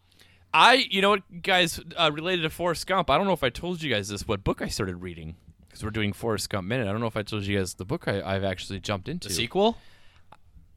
I, 0.54 0.74
you 0.90 1.00
know 1.00 1.10
what, 1.10 1.42
guys, 1.42 1.80
uh, 1.96 2.10
related 2.12 2.42
to 2.42 2.50
Forrest 2.50 2.86
Gump, 2.86 3.08
I 3.10 3.16
don't 3.16 3.26
know 3.26 3.32
if 3.32 3.42
I 3.44 3.48
told 3.50 3.82
you 3.82 3.92
guys 3.92 4.08
this, 4.08 4.26
what 4.28 4.44
book 4.44 4.60
I 4.62 4.68
started 4.68 4.96
reading. 4.96 5.36
Because 5.66 5.82
we're 5.84 5.90
doing 5.90 6.12
Forrest 6.12 6.50
Gump 6.50 6.68
Minute. 6.68 6.86
I 6.86 6.92
don't 6.92 7.00
know 7.00 7.06
if 7.06 7.16
I 7.16 7.22
told 7.22 7.44
you 7.44 7.56
guys 7.58 7.74
the 7.74 7.86
book 7.86 8.06
I, 8.06 8.20
I've 8.20 8.44
actually 8.44 8.78
jumped 8.80 9.08
into. 9.08 9.28
The 9.28 9.34
sequel? 9.34 9.78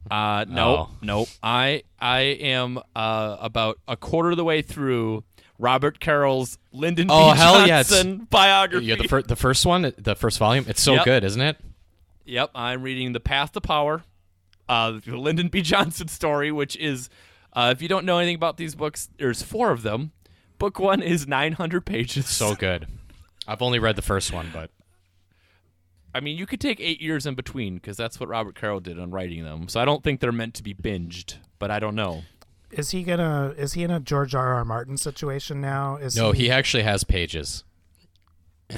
Uh, 0.10 0.46
no, 0.48 0.68
Oh. 0.76 0.90
no. 1.02 1.26
I 1.42 1.84
I 2.00 2.20
am 2.22 2.78
uh, 2.96 3.38
about 3.40 3.80
a 3.88 3.98
quarter 3.98 4.32
of 4.32 4.38
the 4.38 4.44
way 4.44 4.62
through 4.62 5.24
Robert 5.58 6.00
Caro's 6.00 6.58
Lyndon 6.72 7.08
Oh, 7.10 7.34
B. 7.34 7.38
hell 7.38 7.56
yeah, 7.68 7.80
it's- 7.82 7.90
Johnson 7.90 8.26
biography. 8.30 8.86
Yeah, 8.86 8.96
the 8.96 9.08
first 9.08 9.28
the 9.28 9.36
first 9.36 9.66
one, 9.66 9.92
the 9.98 10.16
first 10.16 10.38
volume. 10.38 10.66
It's 10.68 10.82
so 10.82 10.94
Yep. 10.94 11.06
good, 11.06 11.24
isn't 11.24 11.42
it? 11.42 11.58
Yep, 12.26 12.52
I'm 12.56 12.82
reading 12.84 13.14
The 13.14 13.20
Path 13.20 13.52
to 13.54 13.62
Power, 13.62 14.04
uh, 14.70 15.00
the 15.06 15.18
Lyndon 15.18 15.48
B. 15.50 15.62
Johnson 15.62 16.08
story, 16.08 16.52
which 16.52 16.76
is, 16.78 17.10
uh, 17.56 17.74
if 17.76 17.82
you 17.82 17.88
don't 17.88 18.06
know 18.06 18.18
anything 18.20 18.36
about 18.36 18.58
these 18.58 18.76
books, 18.76 19.10
there's 19.18 19.42
four 19.42 19.72
of 19.72 19.82
them. 19.84 20.12
Book 20.58 20.80
one 20.80 21.02
is 21.02 21.28
900 21.28 21.86
pages. 21.86 22.28
So 22.28 22.56
good. 22.56 22.88
I've 23.48 23.62
only 23.62 23.80
read 23.80 23.96
the 23.96 24.02
first 24.02 24.32
one, 24.34 24.50
but 24.54 24.72
I 26.14 26.20
mean, 26.20 26.38
you 26.38 26.46
could 26.46 26.62
take 26.62 26.80
eight 26.80 27.02
years 27.02 27.26
in 27.26 27.36
between 27.36 27.76
because 27.76 27.98
that's 27.98 28.20
what 28.20 28.30
Robert 28.30 28.56
Caro 28.56 28.80
did 28.80 29.00
on 29.00 29.12
writing 29.12 29.44
them. 29.44 29.68
So 29.68 29.80
I 29.80 29.86
don't 29.86 30.04
think 30.04 30.20
they're 30.22 30.32
meant 30.32 30.54
to 30.56 30.64
be 30.64 30.74
binged, 30.74 31.36
but 31.60 31.70
I 31.72 31.80
don't 31.80 31.96
know. 31.96 32.24
Is 32.72 32.92
he 32.92 33.04
gonna? 33.04 33.54
Is 33.58 33.74
he 33.74 33.84
in 33.84 33.92
a 33.92 34.00
George 34.00 34.34
R. 34.34 34.54
R. 34.56 34.66
Martin 34.66 34.98
situation 34.98 35.62
now? 35.62 35.98
Is 35.98 36.16
no, 36.16 36.32
he 36.32 36.50
actually 36.50 36.84
has 36.84 37.04
pages. 37.04 37.64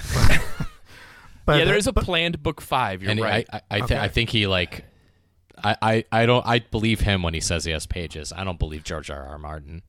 But 1.45 1.59
yeah, 1.59 1.63
there 1.65 1.77
is 1.77 1.87
a 1.87 1.93
but- 1.93 2.03
planned 2.03 2.43
book 2.43 2.59
five. 2.59 3.01
You're 3.01 3.11
and 3.11 3.21
right. 3.21 3.47
I 3.51 3.57
I, 3.57 3.61
I, 3.71 3.79
th- 3.79 3.83
Okay. 3.91 3.97
I 3.99 4.07
think 4.09 4.29
he 4.31 4.47
like 4.47 4.83
I, 5.63 5.75
I, 5.81 6.05
I 6.11 6.25
don't 6.25 6.45
I 6.45 6.59
believe 6.59 6.99
him 7.01 7.23
when 7.23 7.33
he 7.33 7.39
says 7.39 7.65
he 7.65 7.71
has 7.71 7.85
pages. 7.85 8.31
I 8.35 8.43
don't 8.43 8.59
believe 8.59 8.83
George 8.83 9.09
R. 9.09 9.23
R. 9.23 9.37
Martin. 9.39 9.81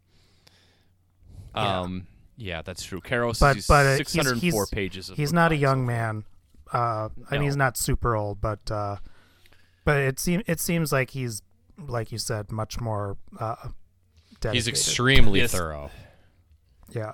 Yeah. 1.55 1.81
Um, 1.81 2.07
yeah, 2.37 2.63
that's 2.63 2.85
true. 2.85 3.01
Caro 3.01 3.33
But- 3.33 3.65
but, 3.69 3.87
uh, 3.87 3.97
he's- 3.97 4.11
604 4.11 4.41
he's- 4.63 4.71
pages. 4.71 5.11
Of 5.11 5.17
he's 5.17 5.31
book 5.31 5.35
not 5.35 5.53
a 5.53 5.57
young 5.57 5.83
so- 5.83 5.87
man. 5.87 6.25
Uh, 6.73 7.09
I 7.31 7.35
mean, 7.35 7.43
he's 7.45 7.57
not 7.57 7.77
super 7.79 8.15
old, 8.15 8.41
but 8.43 8.71
uh, 8.71 8.97
but 9.85 9.97
it 9.99 10.19
seems 10.21 10.45
it 10.47 10.61
seems 10.61 10.93
like 10.93 11.11
he's 11.11 11.41
like 11.79 12.13
you 12.13 12.19
said, 12.19 12.53
much 12.53 12.79
more 12.79 13.17
uh, 13.41 13.57
dedicated. 14.41 14.55
He's 14.55 14.69
extremely 14.69 15.41
Yes. 15.41 15.53
thorough. 15.53 15.91
Yeah, 16.91 17.13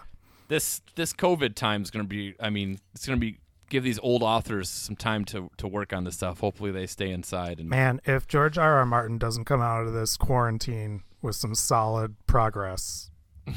This 0.49 0.81
this 0.97 1.13
COVID 1.13 1.55
time 1.55 1.83
is 1.83 1.91
going 1.93 2.05
to 2.05 2.09
be. 2.09 2.35
I 2.41 2.51
mean, 2.51 2.81
it's 2.97 3.07
going 3.07 3.17
to 3.19 3.21
be 3.25 3.39
give 3.69 3.85
these 3.85 3.99
old 4.01 4.23
authors 4.23 4.69
some 4.69 4.97
time 4.97 5.25
to 5.27 5.51
to 5.57 5.67
work 5.69 5.93
on 5.93 6.05
this 6.05 6.17
stuff. 6.17 6.41
Hopefully, 6.41 6.71
they 6.71 6.87
stay 6.87 7.11
inside 7.11 7.59
and 7.59 7.69
man. 7.69 8.01
If 8.05 8.27
George 8.27 8.59
R. 8.59 8.75
R. 8.79 8.87
Martin 8.87 9.19
doesn't 9.19 9.45
come 9.45 9.61
out 9.61 9.87
of 9.87 9.93
this 9.93 10.17
quarantine 10.17 11.03
with 11.23 11.37
some 11.37 11.55
solid 11.55 12.17
progress, 12.27 13.11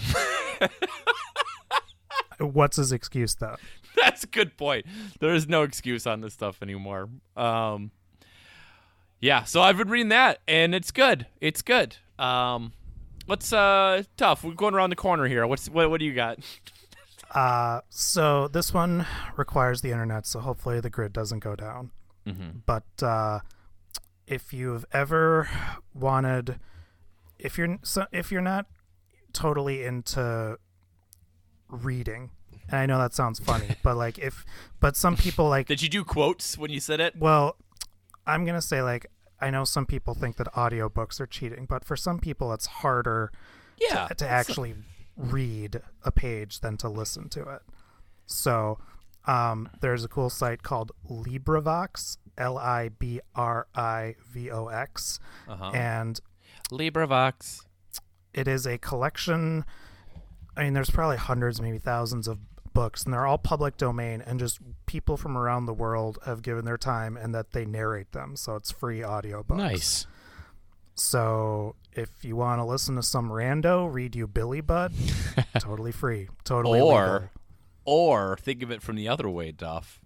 what's 2.39 2.77
his 2.77 2.91
excuse 2.91 3.35
though? 3.35 3.57
That's 3.95 4.23
a 4.23 4.27
good 4.27 4.57
point. 4.57 4.85
There 5.19 5.33
is 5.33 5.47
no 5.47 5.63
excuse 5.63 6.05
on 6.05 6.21
this 6.21 6.33
stuff 6.33 6.61
anymore. 6.61 7.09
Um, 7.35 7.91
yeah, 9.19 9.43
so 9.43 9.61
I've 9.61 9.77
been 9.77 9.89
reading 9.89 10.09
that, 10.09 10.39
and 10.47 10.75
it's 10.75 10.91
good. 10.91 11.25
It's 11.41 11.61
good. 11.61 11.97
Um, 12.19 12.73
what's 13.25 13.51
uh 13.51 14.03
tough? 14.15 14.43
We're 14.43 14.53
going 14.53 14.73
around 14.73 14.91
the 14.91 14.95
corner 14.95 15.27
here. 15.27 15.45
What's 15.47 15.69
what? 15.69 15.89
What 15.89 15.99
do 15.99 16.05
you 16.05 16.13
got? 16.13 16.39
Uh, 17.33 17.81
so 17.89 18.47
this 18.47 18.73
one 18.73 19.05
requires 19.35 19.81
the 19.81 19.91
internet, 19.91 20.25
so 20.25 20.39
hopefully 20.39 20.79
the 20.79 20.89
grid 20.89 21.13
doesn't 21.13 21.39
go 21.39 21.55
down. 21.55 21.91
Mm-hmm. 22.25 22.59
But 22.65 22.85
uh, 23.03 23.39
if 24.25 24.53
you've 24.53 24.85
ever 24.91 25.49
wanted, 25.93 26.59
if 27.39 27.57
you're 27.57 27.77
so, 27.83 28.05
if 28.11 28.31
you're 28.31 28.41
not 28.41 28.65
totally 29.33 29.83
into 29.83 30.57
reading, 31.69 32.31
and 32.69 32.79
I 32.79 32.85
know 32.85 32.97
that 32.99 33.13
sounds 33.13 33.39
funny, 33.39 33.75
but 33.83 33.97
like 33.97 34.17
if, 34.19 34.45
but 34.79 34.95
some 34.95 35.15
people 35.17 35.47
like, 35.49 35.67
Did 35.67 35.81
you 35.81 35.89
do 35.89 36.03
quotes 36.03 36.57
when 36.57 36.71
you 36.71 36.79
said 36.79 36.99
it? 36.99 37.15
well, 37.17 37.55
I'm 38.25 38.45
gonna 38.45 38.61
say 38.61 38.81
like. 38.81 39.07
I 39.39 39.51
know 39.51 39.65
some 39.65 39.85
people 39.85 40.15
think 40.15 40.37
that 40.37 40.51
audiobooks 40.53 41.19
are 41.21 41.27
cheating, 41.27 41.67
but 41.69 41.85
for 41.85 41.95
some 41.95 42.17
people 42.17 42.51
it's 42.53 42.65
harder 42.65 43.31
Yeah. 43.79 44.07
to, 44.07 44.15
to 44.15 44.27
actually 44.27 44.73
read 45.17 45.81
a 46.03 46.11
page 46.11 46.59
than 46.61 46.77
to 46.77 46.87
listen 46.89 47.27
to 47.29 47.41
it. 47.49 47.61
So 48.27 48.77
um, 49.25 49.69
there's 49.81 50.03
a 50.03 50.07
cool 50.07 50.29
site 50.29 50.63
called 50.63 50.91
LibriVox, 51.09 52.17
L 52.37 52.57
I 52.57 52.89
B 52.89 53.19
R 53.35 53.67
I 53.75 54.15
V 54.31 54.51
O 54.51 54.67
X, 54.67 55.19
Uh-huh. 55.47 55.71
and 55.73 56.19
LibriVox. 56.71 57.65
it 58.33 58.47
is 58.47 58.65
a 58.65 58.77
collection. 58.77 59.65
I 60.55 60.63
mean, 60.63 60.73
there's 60.73 60.89
probably 60.89 61.17
hundreds, 61.17 61.61
maybe 61.61 61.77
thousands 61.77 62.27
of 62.27 62.39
books, 62.73 63.03
and 63.03 63.13
they're 63.13 63.25
all 63.25 63.37
public 63.37 63.77
domain, 63.77 64.21
and 64.21 64.39
just 64.39 64.59
people 64.85 65.17
from 65.17 65.37
around 65.37 65.65
the 65.65 65.73
world 65.73 66.19
have 66.25 66.41
given 66.41 66.65
their 66.65 66.77
time 66.77 67.17
and 67.17 67.33
that 67.33 67.51
they 67.51 67.65
narrate 67.65 68.11
them. 68.11 68.35
So 68.35 68.55
it's 68.55 68.71
free 68.71 68.99
audiobooks. 68.99 69.55
Nice. 69.57 70.07
So 70.99 71.75
if 71.93 72.09
you 72.23 72.35
want 72.35 72.59
to 72.59 72.65
listen 72.65 72.95
to 72.95 73.03
some 73.03 73.29
rando 73.29 73.91
read 73.91 74.15
you 74.15 74.27
Billy 74.27 74.61
Budd, 74.61 74.93
totally 75.59 75.91
free, 75.91 76.29
totally 76.43 76.79
Or, 76.79 77.03
legal. 77.03 77.29
or 77.85 78.37
think 78.37 78.63
of 78.63 78.71
it 78.71 78.81
from 78.81 78.95
the 78.95 79.07
other 79.07 79.29
way, 79.29 79.51
Duff. 79.51 80.01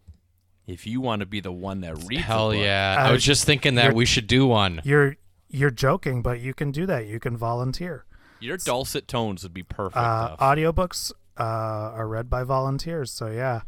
If 0.68 0.86
you 0.86 1.02
want 1.02 1.22
to 1.22 1.26
be 1.26 1.40
the 1.40 1.52
one 1.52 1.82
that 1.82 1.98
reads, 2.08 2.24
Hell 2.24 2.50
the 2.50 2.58
book, 2.58 2.64
yeah. 2.66 2.98
Uh, 3.00 3.10
I 3.10 3.12
was 3.12 3.24
just 3.24 3.46
thinking 3.46 3.76
that 3.76 3.94
we 3.94 4.06
should 4.06 4.28
do 4.28 4.46
one. 4.46 4.82
You're 4.84 5.18
you're 5.50 5.72
joking, 5.72 6.22
but 6.22 6.40
you 6.40 6.54
can 6.54 6.72
do 6.72 6.86
that. 6.86 7.08
You 7.08 7.20
can 7.20 7.36
volunteer. 7.36 8.06
Your 8.40 8.58
dulcet 8.58 9.08
tones 9.08 9.44
would 9.44 9.54
be 9.54 9.64
perfect. 9.64 9.98
Uh, 9.98 10.36
audiobooks 10.40 11.12
uh, 11.38 11.44
are 11.44 12.08
read 12.08 12.30
by 12.30 12.44
volunteers, 12.44 13.12
so 13.12 13.28
yeah. 13.28 13.62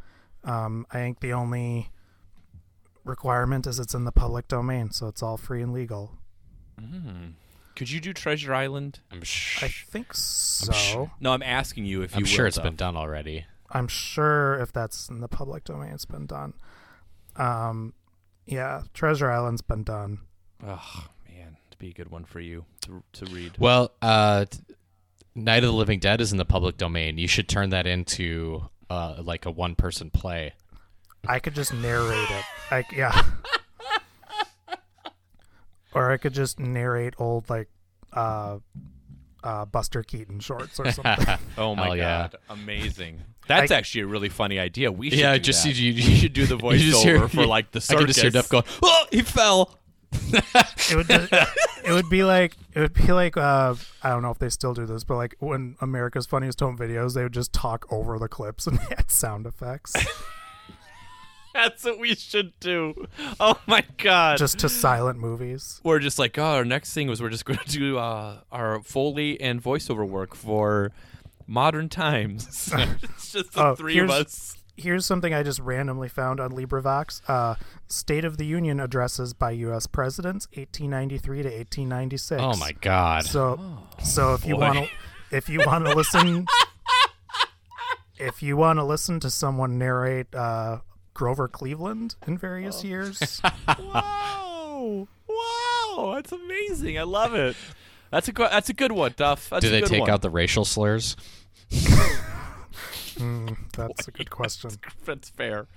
Um, 0.43 0.85
I 0.91 0.95
think 0.99 1.19
the 1.19 1.33
only 1.33 1.89
requirement 3.03 3.67
is 3.67 3.79
it's 3.79 3.93
in 3.93 4.05
the 4.05 4.11
public 4.11 4.47
domain, 4.47 4.91
so 4.91 5.07
it's 5.07 5.21
all 5.23 5.37
free 5.37 5.61
and 5.61 5.73
legal. 5.73 6.17
Mm. 6.79 7.33
Could 7.75 7.89
you 7.89 7.99
do 7.99 8.13
Treasure 8.13 8.53
Island? 8.53 8.99
I'm 9.11 9.19
I 9.21 9.67
think 9.67 10.13
so. 10.13 10.71
sure- 10.71 11.11
No, 11.19 11.31
I'm 11.33 11.41
asking 11.43 11.85
you 11.85 12.01
if 12.03 12.11
you 12.11 12.17
I'm 12.19 12.25
sure 12.25 12.43
will, 12.43 12.47
it's 12.49 12.57
Duff. 12.57 12.63
been 12.65 12.75
done 12.75 12.95
already. 12.95 13.45
I'm 13.71 13.87
sure 13.87 14.59
if 14.59 14.71
that's 14.71 15.09
in 15.09 15.21
the 15.21 15.27
public 15.27 15.63
domain, 15.63 15.91
it's 15.93 16.05
been 16.05 16.27
done. 16.27 16.53
Um, 17.35 17.93
yeah, 18.45 18.83
Treasure 18.93 19.31
Island's 19.31 19.61
been 19.61 19.83
done. 19.83 20.19
Oh 20.63 21.07
man, 21.27 21.57
to 21.71 21.77
be 21.77 21.89
a 21.89 21.93
good 21.93 22.11
one 22.11 22.25
for 22.25 22.39
you 22.39 22.65
to 22.81 23.01
to 23.13 23.25
read. 23.33 23.53
Well, 23.57 23.91
uh, 24.01 24.45
Night 25.33 25.63
of 25.63 25.69
the 25.71 25.73
Living 25.73 25.99
Dead 25.99 26.21
is 26.21 26.31
in 26.31 26.37
the 26.37 26.45
public 26.45 26.77
domain. 26.77 27.17
You 27.17 27.27
should 27.27 27.49
turn 27.49 27.71
that 27.71 27.87
into 27.87 28.69
uh, 28.89 29.21
like 29.23 29.47
a 29.47 29.51
one-person 29.51 30.11
play. 30.11 30.53
I 31.27 31.39
could 31.39 31.55
just 31.55 31.73
narrate 31.73 32.29
it. 32.29 32.45
I 32.69 32.85
yeah. 32.95 33.23
or 35.93 36.11
I 36.11 36.17
could 36.17 36.33
just 36.33 36.59
narrate 36.59 37.13
old 37.17 37.49
like 37.49 37.69
uh 38.13 38.59
uh 39.43 39.65
Buster 39.65 40.03
Keaton 40.03 40.39
shorts 40.39 40.79
or 40.79 40.91
something. 40.91 41.37
Oh 41.57 41.75
my 41.75 41.85
Hell 41.87 41.95
yeah. 41.97 42.27
god, 42.29 42.35
amazing! 42.49 43.21
That's 43.47 43.71
I- 43.71 43.75
actually 43.75 44.01
a 44.01 44.07
really 44.07 44.29
funny 44.29 44.59
idea. 44.59 44.91
We 44.91 45.09
should 45.09 45.19
Yeah, 45.19 45.33
do 45.33 45.39
just 45.39 45.63
that. 45.63 45.75
you- 45.75 45.91
you- 45.93 46.15
should 46.15 46.33
do 46.33 46.45
the 46.45 46.57
you 46.75 46.91
hear- 46.93 47.19
voiceover 47.19 47.29
for 47.29 47.45
like 47.45 47.71
the 47.71 47.77
I 47.77 47.81
circus. 47.81 47.97
can 47.99 48.07
just 48.07 48.21
hear 48.21 48.29
Duff 48.31 48.49
going, 48.49 48.63
"Oh, 48.81 49.05
he 49.11 49.21
fell." 49.21 49.77
it 50.31 50.95
would 50.95 51.07
just, 51.07 51.33
it 51.83 51.91
would 51.91 52.07
be 52.07 52.23
like 52.23 52.55
it 52.75 52.79
would 52.79 52.93
be 52.93 53.11
like 53.11 53.35
uh 53.35 53.73
I 54.03 54.09
don't 54.09 54.21
know 54.21 54.29
if 54.29 54.37
they 54.37 54.49
still 54.49 54.75
do 54.75 54.85
this, 54.85 55.03
but 55.03 55.15
like 55.15 55.35
when 55.39 55.75
America's 55.81 56.27
Funniest 56.27 56.59
Home 56.59 56.77
Videos, 56.77 57.15
they 57.15 57.23
would 57.23 57.33
just 57.33 57.51
talk 57.51 57.91
over 57.91 58.19
the 58.19 58.27
clips 58.27 58.67
and 58.67 58.79
add 58.91 59.09
sound 59.09 59.47
effects 59.47 59.93
That's 61.55 61.83
what 61.83 61.99
we 61.99 62.15
should 62.15 62.59
do. 62.59 63.07
Oh 63.39 63.59
my 63.67 63.83
god! 63.97 64.37
just 64.37 64.59
to 64.59 64.69
silent 64.69 65.19
movies. 65.19 65.79
we're 65.83 65.99
just 65.99 66.17
like, 66.17 66.37
oh, 66.37 66.43
our 66.43 66.65
next 66.65 66.93
thing 66.93 67.07
was 67.07 67.21
we're 67.21 67.29
just 67.29 67.45
going 67.49 67.59
to 67.59 67.71
do 67.71 67.97
uh, 67.97 68.39
our 68.51 68.81
foley 68.81 69.39
and 69.39 69.63
voiceover 69.63 70.07
work 70.07 70.35
for 70.35 70.91
modern 71.45 71.89
times. 71.89 72.71
it's 73.03 73.31
just 73.31 73.53
the 73.53 73.63
Oh, 73.67 73.75
three 73.75 73.99
of 73.99 74.09
us. 74.09 74.57
Here's 74.75 75.05
something 75.05 75.35
I 75.35 75.43
just 75.43 75.59
randomly 75.59 76.09
found 76.09 76.39
on 76.39 76.51
LibriVox. 76.51 77.21
Uh, 77.27 77.55
State 77.87 78.25
of 78.25 78.37
the 78.37 78.45
Union 78.45 78.79
addresses 78.79 79.35
by 79.35 79.51
U.S. 79.51 79.85
presidents, 79.85 80.47
1893 80.55 81.43
to 81.43 81.49
1896. 81.49 82.41
Oh 82.41 82.57
my 82.57 82.71
god. 82.81 83.23
So, 83.25 83.59
so 84.03 84.33
if 84.33 84.47
you 84.47 84.57
want 84.57 84.79
to, 84.79 84.89
if 85.29 85.47
you 85.47 85.61
want 85.63 85.85
to 85.85 85.93
listen, 85.93 86.47
if 88.17 88.41
you 88.41 88.57
want 88.57 88.79
to 88.79 88.83
listen 88.83 89.19
to 89.19 89.29
someone 89.29 89.77
narrate 89.77 90.33
uh, 90.33 90.79
Grover 91.13 91.47
Cleveland 91.47 92.15
in 92.27 92.37
various 92.37 92.83
years, 92.83 93.41
Wow! 93.79 95.07
Wow! 95.27 96.13
That's 96.15 96.31
amazing. 96.31 96.97
I 96.97 97.03
love 97.03 97.33
it. 97.35 97.55
That's 98.11 98.27
a 98.27 98.31
go- 98.31 98.49
that's 98.49 98.69
a 98.69 98.73
good 98.73 98.91
one, 98.91 99.13
Duff. 99.15 99.49
That's 99.49 99.61
Do 99.63 99.69
a 99.69 99.71
they 99.71 99.81
good 99.81 99.89
take 99.89 100.01
one. 100.01 100.09
out 100.09 100.21
the 100.21 100.29
racial 100.29 100.65
slurs? 100.65 101.15
Hmm, 103.17 103.49
that's 103.77 104.07
a 104.07 104.11
good 104.11 104.29
question. 104.31 104.71
That's 105.05 105.29
fair. 105.29 105.67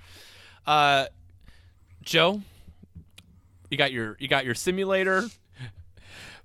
Uh, 0.65 1.05
Joe, 2.01 2.41
you 3.69 3.77
got 3.77 3.91
your 3.91 4.17
you 4.19 4.27
got 4.27 4.43
your 4.43 4.55
simulator. 4.55 5.23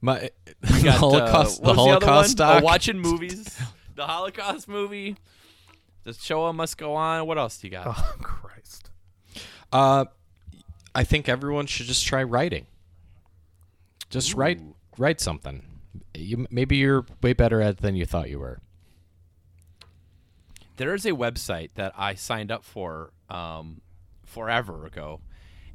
My 0.02 0.22
You 0.22 0.28
the 0.61 0.83
got, 0.83 0.98
Holocaust, 0.98 1.62
uh, 1.62 1.72
the 1.72 1.74
what 1.74 1.76
was 1.76 1.96
other 1.96 2.07
one? 2.07 2.24
Oh, 2.24 2.35
doc. 2.35 2.62
watching 2.64 2.98
movies. 2.98 3.59
the 3.94 4.07
Holocaust 4.07 4.68
movie. 4.68 5.16
The 6.05 6.12
show 6.12 6.52
must 6.52 6.76
go 6.76 6.94
on. 6.94 7.26
What 7.26 7.38
else 7.38 7.59
do 7.59 7.68
you 7.68 7.70
got? 7.70 7.87
Oh 7.87 8.14
Christ! 8.20 8.82
Uh, 9.72 10.04
I 10.94 11.04
think 11.04 11.28
everyone 11.28 11.66
should 11.66 11.87
just 11.87 12.04
try 12.06 12.22
writing. 12.22 12.66
Just 14.11 14.35
write 14.35 14.61
write 14.98 15.20
something. 15.20 15.64
You, 16.14 16.46
maybe 16.50 16.76
you're 16.76 17.06
way 17.22 17.32
better 17.32 17.62
at 17.62 17.70
it 17.70 17.76
than 17.78 17.96
you 17.96 18.04
thought 18.04 18.28
you 18.28 18.38
were. 18.38 18.61
There 20.76 20.94
is 20.94 21.06
a 21.06 21.12
website 21.12 21.70
that 21.74 21.92
I 21.96 22.14
signed 22.14 22.52
up 22.52 22.64
for 22.64 23.12
um, 23.30 23.80
forever 24.24 24.85
ago, 24.85 25.20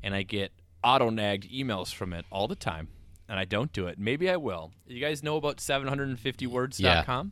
and 0.04 0.14
I 0.14 0.22
get 0.24 0.52
auto 0.84 1.10
nagged 1.10 1.52
emails 1.52 1.94
from 1.94 2.14
it 2.14 2.26
all 2.32 2.48
the 2.48 2.56
time, 2.56 2.90
and 3.28 3.40
I 3.40 3.46
don't 3.46 3.74
do 3.74 3.88
it. 3.88 3.98
Maybe 3.98 4.30
I 4.30 4.38
will. 4.38 4.72
You 4.86 5.02
guys 5.02 5.24
know 5.24 5.38
about 5.38 5.58
750words.com? 5.58 7.32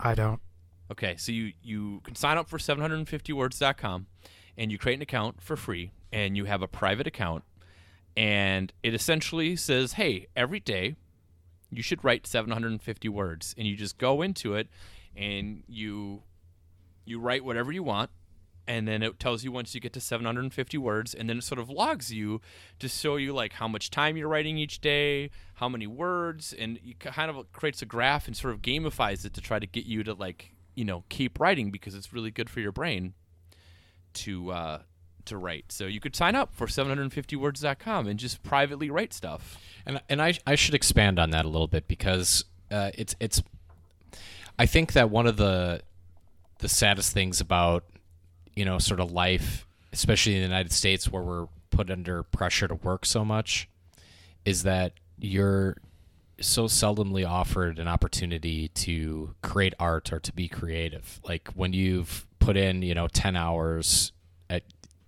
I 0.00 0.14
don't. 0.14 0.40
Okay, 0.90 1.16
so 1.18 1.32
you 1.32 1.52
you 1.62 2.00
can 2.04 2.14
sign 2.14 2.38
up 2.38 2.48
for 2.48 2.56
750words.com 2.56 4.06
and 4.58 4.70
you 4.70 4.76
create 4.76 4.96
an 4.96 5.02
account 5.02 5.40
for 5.40 5.56
free 5.56 5.92
and 6.12 6.36
you 6.36 6.44
have 6.44 6.60
a 6.60 6.68
private 6.68 7.06
account 7.06 7.44
and 8.16 8.72
it 8.82 8.94
essentially 8.94 9.54
says, 9.54 9.92
"Hey, 9.92 10.26
every 10.34 10.58
day 10.58 10.96
you 11.70 11.82
should 11.82 12.02
write 12.02 12.26
750 12.26 13.08
words." 13.08 13.54
And 13.56 13.66
you 13.66 13.76
just 13.76 13.96
go 13.96 14.22
into 14.22 14.54
it 14.54 14.68
and 15.16 15.62
you 15.68 16.24
you 17.04 17.20
write 17.20 17.44
whatever 17.44 17.72
you 17.72 17.82
want 17.82 18.10
and 18.66 18.86
then 18.86 19.02
it 19.02 19.18
tells 19.18 19.42
you 19.42 19.50
once 19.50 19.74
you 19.74 19.80
get 19.80 19.94
to 19.94 20.00
750 20.00 20.76
words 20.76 21.14
and 21.14 21.28
then 21.28 21.38
it 21.38 21.44
sort 21.44 21.58
of 21.58 21.70
logs 21.70 22.12
you 22.12 22.40
to 22.78 22.86
show 22.86 23.16
you 23.16 23.32
like 23.32 23.54
how 23.54 23.66
much 23.66 23.90
time 23.90 24.16
you're 24.16 24.28
writing 24.28 24.58
each 24.58 24.80
day 24.80 25.30
how 25.54 25.68
many 25.68 25.86
words 25.86 26.52
and 26.52 26.78
it 26.84 27.00
kind 27.00 27.30
of 27.30 27.50
creates 27.52 27.80
a 27.80 27.86
graph 27.86 28.26
and 28.26 28.36
sort 28.36 28.52
of 28.52 28.60
gamifies 28.60 29.24
it 29.24 29.32
to 29.32 29.40
try 29.40 29.58
to 29.58 29.66
get 29.66 29.86
you 29.86 30.04
to 30.04 30.12
like 30.12 30.52
you 30.74 30.84
know 30.84 31.02
keep 31.08 31.40
writing 31.40 31.70
because 31.70 31.94
it's 31.94 32.12
really 32.12 32.30
good 32.30 32.50
for 32.50 32.60
your 32.60 32.72
brain 32.72 33.14
to 34.24 34.50
uh 34.50 34.78
to 35.24 35.36
write 35.36 35.70
so 35.70 35.86
you 35.86 36.00
could 36.00 36.16
sign 36.16 36.34
up 36.34 36.54
for 36.54 36.66
750words.com 36.66 38.06
and 38.06 38.18
just 38.18 38.42
privately 38.42 38.90
write 38.90 39.12
stuff 39.12 39.58
And 39.84 40.00
and 40.08 40.22
I 40.22 40.34
I 40.46 40.54
should 40.54 40.74
expand 40.74 41.18
on 41.18 41.30
that 41.30 41.44
a 41.44 41.48
little 41.48 41.66
bit 41.66 41.86
because 41.86 42.44
uh, 42.70 42.90
it's 42.94 43.14
it's 43.20 43.42
I 44.58 44.66
think 44.66 44.92
that 44.92 45.10
one 45.10 45.26
of 45.26 45.36
the 45.36 45.82
the 46.58 46.68
saddest 46.68 47.12
things 47.12 47.40
about 47.40 47.84
you 48.54 48.64
know 48.64 48.78
sort 48.78 49.00
of 49.00 49.12
life, 49.12 49.66
especially 49.92 50.34
in 50.34 50.40
the 50.40 50.46
United 50.48 50.72
States 50.72 51.10
where 51.10 51.22
we're 51.22 51.46
put 51.70 51.90
under 51.90 52.22
pressure 52.22 52.68
to 52.68 52.74
work 52.74 53.06
so 53.06 53.24
much, 53.24 53.68
is 54.44 54.64
that 54.64 54.92
you're 55.18 55.76
so 56.40 56.64
seldomly 56.64 57.26
offered 57.26 57.78
an 57.78 57.88
opportunity 57.88 58.68
to 58.68 59.34
create 59.42 59.74
art 59.78 60.12
or 60.12 60.20
to 60.20 60.32
be 60.32 60.48
creative. 60.48 61.20
Like 61.24 61.48
when 61.54 61.72
you've 61.72 62.26
put 62.38 62.56
in, 62.56 62.82
you 62.82 62.94
know, 62.94 63.08
10 63.08 63.36
hours 63.36 64.12
at 64.50 64.62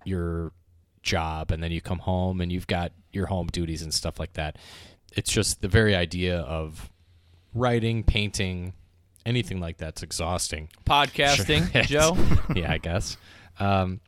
your 0.04 0.52
job 1.02 1.50
and 1.50 1.62
then 1.62 1.72
you 1.72 1.80
come 1.80 1.98
home 2.00 2.40
and 2.40 2.52
you've 2.52 2.66
got 2.66 2.92
your 3.12 3.26
home 3.26 3.46
duties 3.48 3.82
and 3.82 3.92
stuff 3.92 4.18
like 4.18 4.32
that. 4.34 4.56
It's 5.16 5.30
just 5.32 5.60
the 5.60 5.68
very 5.68 5.94
idea 5.94 6.40
of 6.40 6.90
writing, 7.54 8.02
painting, 8.04 8.74
anything 9.26 9.60
like 9.60 9.78
that's 9.78 10.02
exhausting. 10.02 10.68
podcasting 10.84 11.70
Sure. 11.86 12.14
joe 12.14 12.16
yeah, 12.54 12.72
I 12.72 12.78
guess. 12.78 13.16
Um, 13.58 14.00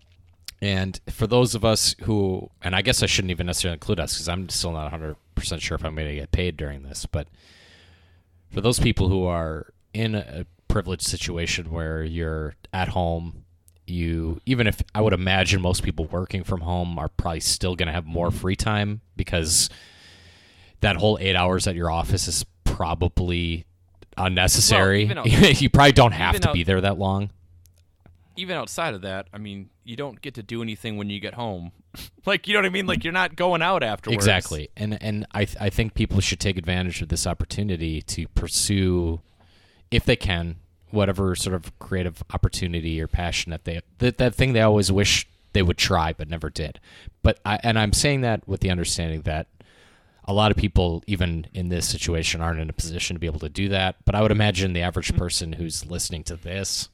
and 0.60 1.00
for 1.10 1.26
those 1.26 1.54
of 1.56 1.64
us 1.64 1.96
who, 2.02 2.48
and 2.62 2.76
I 2.76 2.82
guess 2.82 3.02
I 3.02 3.06
shouldn't 3.06 3.32
even 3.32 3.46
necessarily 3.46 3.74
include 3.74 3.98
us 3.98 4.14
because 4.14 4.28
I'm 4.28 4.48
still 4.48 4.72
not 4.72 4.92
100% 4.92 5.16
sure 5.60 5.74
if 5.74 5.84
I'm 5.84 5.94
going 5.96 6.06
to 6.08 6.14
get 6.14 6.30
paid 6.30 6.56
during 6.56 6.82
this, 6.84 7.04
but 7.04 7.26
for 8.50 8.60
those 8.60 8.78
people 8.78 9.08
who 9.08 9.24
are 9.24 9.72
in 9.92 10.14
a 10.14 10.46
privileged 10.72 11.02
situation 11.02 11.70
where 11.70 12.02
you're 12.02 12.54
at 12.72 12.88
home, 12.88 13.44
you, 13.86 14.40
even 14.46 14.66
if 14.66 14.82
I 14.94 15.00
would 15.02 15.12
imagine 15.12 15.60
most 15.60 15.82
people 15.82 16.06
working 16.06 16.44
from 16.44 16.62
home 16.62 16.98
are 16.98 17.08
probably 17.08 17.40
still 17.40 17.76
going 17.76 17.88
to 17.88 17.92
have 17.92 18.06
more 18.06 18.30
free 18.30 18.56
time 18.56 19.02
because 19.16 19.68
that 20.80 20.96
whole 20.96 21.18
eight 21.20 21.36
hours 21.36 21.66
at 21.66 21.74
your 21.74 21.90
office 21.90 22.26
is 22.26 22.44
probably 22.64 23.66
unnecessary. 24.16 25.06
Well, 25.06 25.18
out- 25.20 25.60
you 25.60 25.68
probably 25.68 25.92
don't 25.92 26.12
have 26.12 26.34
even 26.34 26.42
to 26.42 26.48
out- 26.48 26.54
be 26.54 26.62
there 26.64 26.80
that 26.80 26.98
long. 26.98 27.30
even 28.36 28.56
outside 28.56 28.94
of 28.94 29.02
that, 29.02 29.26
I 29.32 29.38
mean, 29.38 29.68
you 29.84 29.96
don't 29.96 30.22
get 30.22 30.34
to 30.34 30.42
do 30.42 30.62
anything 30.62 30.96
when 30.96 31.10
you 31.10 31.20
get 31.20 31.34
home. 31.34 31.72
like, 32.26 32.48
you 32.48 32.54
know 32.54 32.60
what 32.60 32.66
I 32.66 32.70
mean? 32.70 32.86
Like, 32.86 33.04
you're 33.04 33.12
not 33.12 33.36
going 33.36 33.60
out 33.60 33.82
afterwards. 33.82 34.16
Exactly, 34.16 34.70
and 34.76 34.96
and 35.02 35.26
I 35.32 35.44
th- 35.44 35.58
I 35.60 35.68
think 35.68 35.92
people 35.92 36.20
should 36.20 36.40
take 36.40 36.56
advantage 36.56 37.02
of 37.02 37.08
this 37.08 37.26
opportunity 37.26 38.00
to 38.02 38.26
pursue, 38.28 39.20
if 39.92 40.04
they 40.04 40.16
can, 40.16 40.56
whatever 40.90 41.34
sort 41.34 41.54
of 41.54 41.78
creative 41.78 42.22
opportunity 42.32 43.00
or 43.00 43.06
passion 43.06 43.50
that 43.50 43.64
they 43.64 43.80
that 43.98 44.18
that 44.18 44.34
thing 44.34 44.52
they 44.52 44.60
always 44.60 44.90
wish 44.90 45.26
they 45.52 45.62
would 45.62 45.78
try 45.78 46.12
but 46.12 46.28
never 46.28 46.50
did. 46.50 46.80
But 47.22 47.38
I 47.44 47.58
and 47.62 47.78
I'm 47.78 47.92
saying 47.92 48.22
that 48.22 48.46
with 48.48 48.60
the 48.60 48.70
understanding 48.70 49.22
that 49.22 49.48
a 50.24 50.32
lot 50.32 50.52
of 50.52 50.56
people, 50.56 51.02
even 51.06 51.46
in 51.52 51.68
this 51.68 51.88
situation, 51.88 52.40
aren't 52.40 52.60
in 52.60 52.70
a 52.70 52.72
position 52.72 53.16
to 53.16 53.20
be 53.20 53.26
able 53.26 53.40
to 53.40 53.48
do 53.48 53.68
that. 53.70 53.96
But 54.04 54.14
I 54.14 54.22
would 54.22 54.30
imagine 54.30 54.72
the 54.72 54.82
average 54.82 55.08
mm-hmm. 55.08 55.18
person 55.18 55.52
who's 55.54 55.84
listening 55.86 56.22
to 56.24 56.36
this 56.36 56.88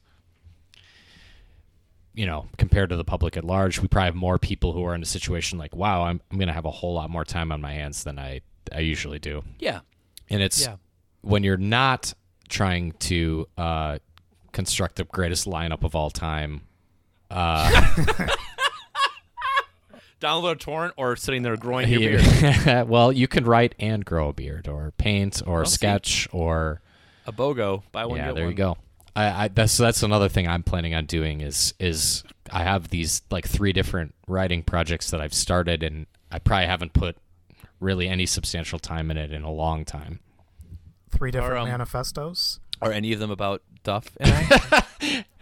you 2.19 2.25
know, 2.25 2.47
compared 2.57 2.89
to 2.89 2.97
the 2.97 3.03
public 3.05 3.37
at 3.37 3.45
large, 3.45 3.79
we 3.79 3.87
probably 3.87 4.07
have 4.07 4.15
more 4.15 4.37
people 4.37 4.73
who 4.73 4.83
are 4.83 4.93
in 4.93 5.01
a 5.01 5.05
situation 5.05 5.57
like, 5.57 5.73
wow, 5.73 6.03
I'm, 6.03 6.19
I'm 6.29 6.37
going 6.37 6.49
to 6.49 6.53
have 6.53 6.65
a 6.65 6.71
whole 6.71 6.93
lot 6.93 7.09
more 7.09 7.23
time 7.23 7.49
on 7.49 7.61
my 7.61 7.71
hands 7.71 8.03
than 8.03 8.19
I, 8.19 8.41
I 8.73 8.79
usually 8.79 9.19
do. 9.19 9.43
Yeah. 9.57 9.81
And 10.29 10.41
it's 10.41 10.65
Yeah. 10.65 10.75
when 11.21 11.45
you're 11.45 11.55
not 11.55 12.13
trying 12.49 12.91
to 12.93 13.47
uh, 13.57 13.99
construct 14.51 14.95
the 14.97 15.05
greatest 15.05 15.47
lineup 15.47 15.83
of 15.83 15.95
all 15.95 16.09
time. 16.09 16.61
Uh, 17.29 17.69
Download 20.19 20.51
a 20.51 20.55
torrent 20.55 20.93
or 20.97 21.15
sitting 21.15 21.43
there 21.43 21.55
growing 21.55 21.87
your 21.87 22.19
beard. 22.19 22.87
well, 22.89 23.11
you 23.11 23.27
can 23.27 23.45
write 23.45 23.73
and 23.79 24.03
grow 24.03 24.29
a 24.29 24.33
beard, 24.33 24.67
or 24.67 24.91
paint, 24.97 25.41
or 25.47 25.63
see. 25.63 25.75
sketch, 25.75 26.27
or 26.33 26.81
A 27.25 27.31
BOGO. 27.31 27.83
Buy 27.93 28.05
one, 28.05 28.17
yeah. 28.17 28.33
There 28.33 28.43
one. 28.43 28.51
you 28.51 28.57
go. 28.57 28.77
I, 29.15 29.45
I 29.45 29.47
that's 29.47 29.77
that's 29.77 30.03
another 30.03 30.27
thing 30.27 30.45
I'm 30.45 30.63
planning 30.63 30.93
on 30.93 31.05
doing 31.05 31.39
is 31.39 31.73
is 31.79 32.23
I 32.51 32.63
have 32.63 32.89
these 32.89 33.21
like 33.31 33.47
three 33.47 33.71
different 33.71 34.13
writing 34.27 34.61
projects 34.61 35.09
that 35.11 35.21
I've 35.21 35.33
started, 35.33 35.83
and 35.83 36.05
I 36.31 36.39
probably 36.39 36.65
haven't 36.65 36.91
put 36.91 37.15
really 37.79 38.09
any 38.09 38.25
substantial 38.25 38.79
time 38.79 39.09
in 39.11 39.17
it 39.17 39.31
in 39.31 39.43
a 39.43 39.51
long 39.51 39.85
time. 39.85 40.19
Three 41.11 41.31
different 41.31 41.57
um, 41.63 41.69
manifestos. 41.69 42.59
Are 42.81 42.91
any 42.91 43.11
of 43.13 43.19
them 43.19 43.31
about 43.31 43.61
Duff 43.83 44.09
and 44.19 44.31
I? 44.33 45.25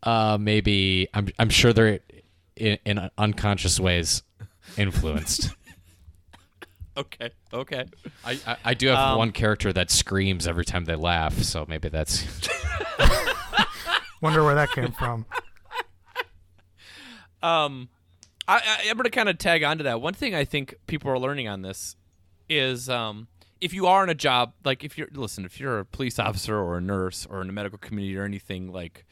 Uh, 0.00 0.38
maybe 0.40 1.08
I'm 1.12 1.28
I'm 1.40 1.50
sure 1.50 1.72
they're 1.72 1.98
in, 2.56 2.78
in 2.84 3.10
unconscious 3.18 3.80
ways 3.80 4.22
influenced. 4.76 5.50
okay. 6.96 7.30
Okay. 7.52 7.84
I, 8.24 8.38
I, 8.46 8.56
I 8.66 8.74
do 8.74 8.86
have 8.88 8.98
Um, 8.98 9.18
one 9.18 9.32
character 9.32 9.72
that 9.72 9.90
screams 9.90 10.46
every 10.46 10.64
time 10.64 10.84
they 10.84 10.94
laugh, 10.94 11.42
so 11.42 11.66
maybe 11.68 11.88
that's 11.88 12.22
Wonder 14.22 14.44
where 14.44 14.54
that 14.54 14.70
came 14.70 14.92
from. 14.92 15.26
Um, 17.42 17.88
I, 18.46 18.56
I, 18.56 18.90
I'm 18.90 18.96
going 18.96 19.04
to 19.04 19.10
kind 19.10 19.28
of 19.28 19.38
tag 19.38 19.62
onto 19.62 19.84
that. 19.84 20.00
One 20.00 20.14
thing 20.14 20.34
I 20.34 20.44
think 20.44 20.74
people 20.86 21.10
are 21.10 21.18
learning 21.18 21.48
on 21.48 21.62
this 21.62 21.96
is 22.48 22.88
um, 22.88 23.28
if 23.60 23.72
you 23.72 23.86
are 23.86 24.02
in 24.04 24.10
a 24.10 24.14
job, 24.14 24.54
like 24.64 24.84
if 24.84 24.96
you're, 24.96 25.08
listen, 25.12 25.44
if 25.44 25.58
you're 25.58 25.80
a 25.80 25.84
police 25.84 26.18
officer 26.18 26.56
or 26.56 26.78
a 26.78 26.80
nurse 26.80 27.26
or 27.28 27.40
in 27.40 27.46
the 27.46 27.52
medical 27.52 27.78
community 27.78 28.16
or 28.16 28.24
anything, 28.24 28.72
like, 28.72 29.04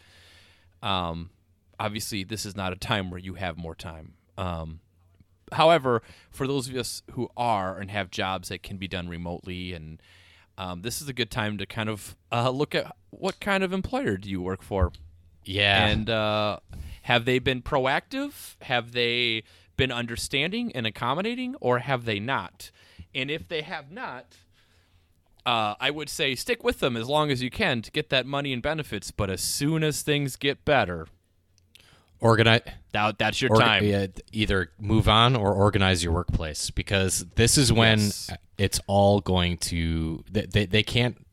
um, 0.82 1.30
obviously 1.78 2.24
this 2.24 2.46
is 2.46 2.56
not 2.56 2.72
a 2.72 2.76
time 2.76 3.10
where 3.10 3.20
you 3.20 3.34
have 3.34 3.56
more 3.56 3.74
time. 3.74 4.14
Um, 4.38 4.80
however, 5.52 6.02
for 6.30 6.46
those 6.46 6.68
of 6.68 6.76
us 6.76 7.02
who 7.12 7.28
are 7.36 7.78
and 7.78 7.90
have 7.90 8.10
jobs 8.10 8.48
that 8.48 8.62
can 8.62 8.76
be 8.76 8.88
done 8.88 9.08
remotely 9.08 9.72
and 9.72 10.00
um, 10.58 10.80
this 10.82 11.02
is 11.02 11.08
a 11.08 11.12
good 11.12 11.30
time 11.30 11.58
to 11.58 11.66
kind 11.66 11.90
of 11.90 12.16
uh, 12.32 12.48
look 12.48 12.74
at 12.74 12.96
what 13.10 13.40
kind 13.40 13.62
of 13.62 13.74
employer 13.74 14.16
do 14.16 14.30
you 14.30 14.40
work 14.40 14.62
for 14.62 14.90
yeah. 15.46 15.86
and 15.86 16.10
uh, 16.10 16.58
have 17.02 17.24
they 17.24 17.38
been 17.38 17.62
proactive? 17.62 18.56
Have 18.62 18.92
they 18.92 19.44
been 19.76 19.92
understanding 19.92 20.72
and 20.74 20.86
accommodating, 20.86 21.54
or 21.60 21.78
have 21.78 22.04
they 22.04 22.18
not? 22.18 22.70
And 23.16 23.30
if 23.30 23.48
they 23.48 23.62
have 23.62 23.90
not, 23.90 24.36
uh, 25.46 25.74
I 25.80 25.90
would 25.90 26.08
say 26.10 26.34
stick 26.34 26.62
with 26.62 26.80
them 26.80 26.96
as 26.96 27.08
long 27.08 27.30
as 27.30 27.42
you 27.42 27.50
can 27.50 27.80
to 27.82 27.90
get 27.90 28.10
that 28.10 28.26
money 28.26 28.52
and 28.52 28.62
benefits. 28.62 29.10
But 29.10 29.30
as 29.30 29.40
soon 29.40 29.82
as 29.82 30.02
things 30.02 30.36
get 30.36 30.64
better, 30.64 31.06
organize 32.20 32.60
that, 32.92 33.18
that's 33.18 33.40
your 33.40 33.52
or, 33.52 33.60
time. 33.60 33.84
yeah, 33.84 34.06
either 34.32 34.70
move 34.78 35.08
on 35.08 35.34
or 35.34 35.52
organize 35.54 36.04
your 36.04 36.12
workplace 36.12 36.70
because 36.70 37.24
this 37.36 37.56
is 37.56 37.72
when 37.72 37.98
Yes. 38.00 38.30
it's 38.58 38.80
all 38.86 39.20
going 39.20 39.56
to 39.58 40.22
they, 40.30 40.42
they, 40.46 40.66
they 40.66 40.82
can't 40.82 41.24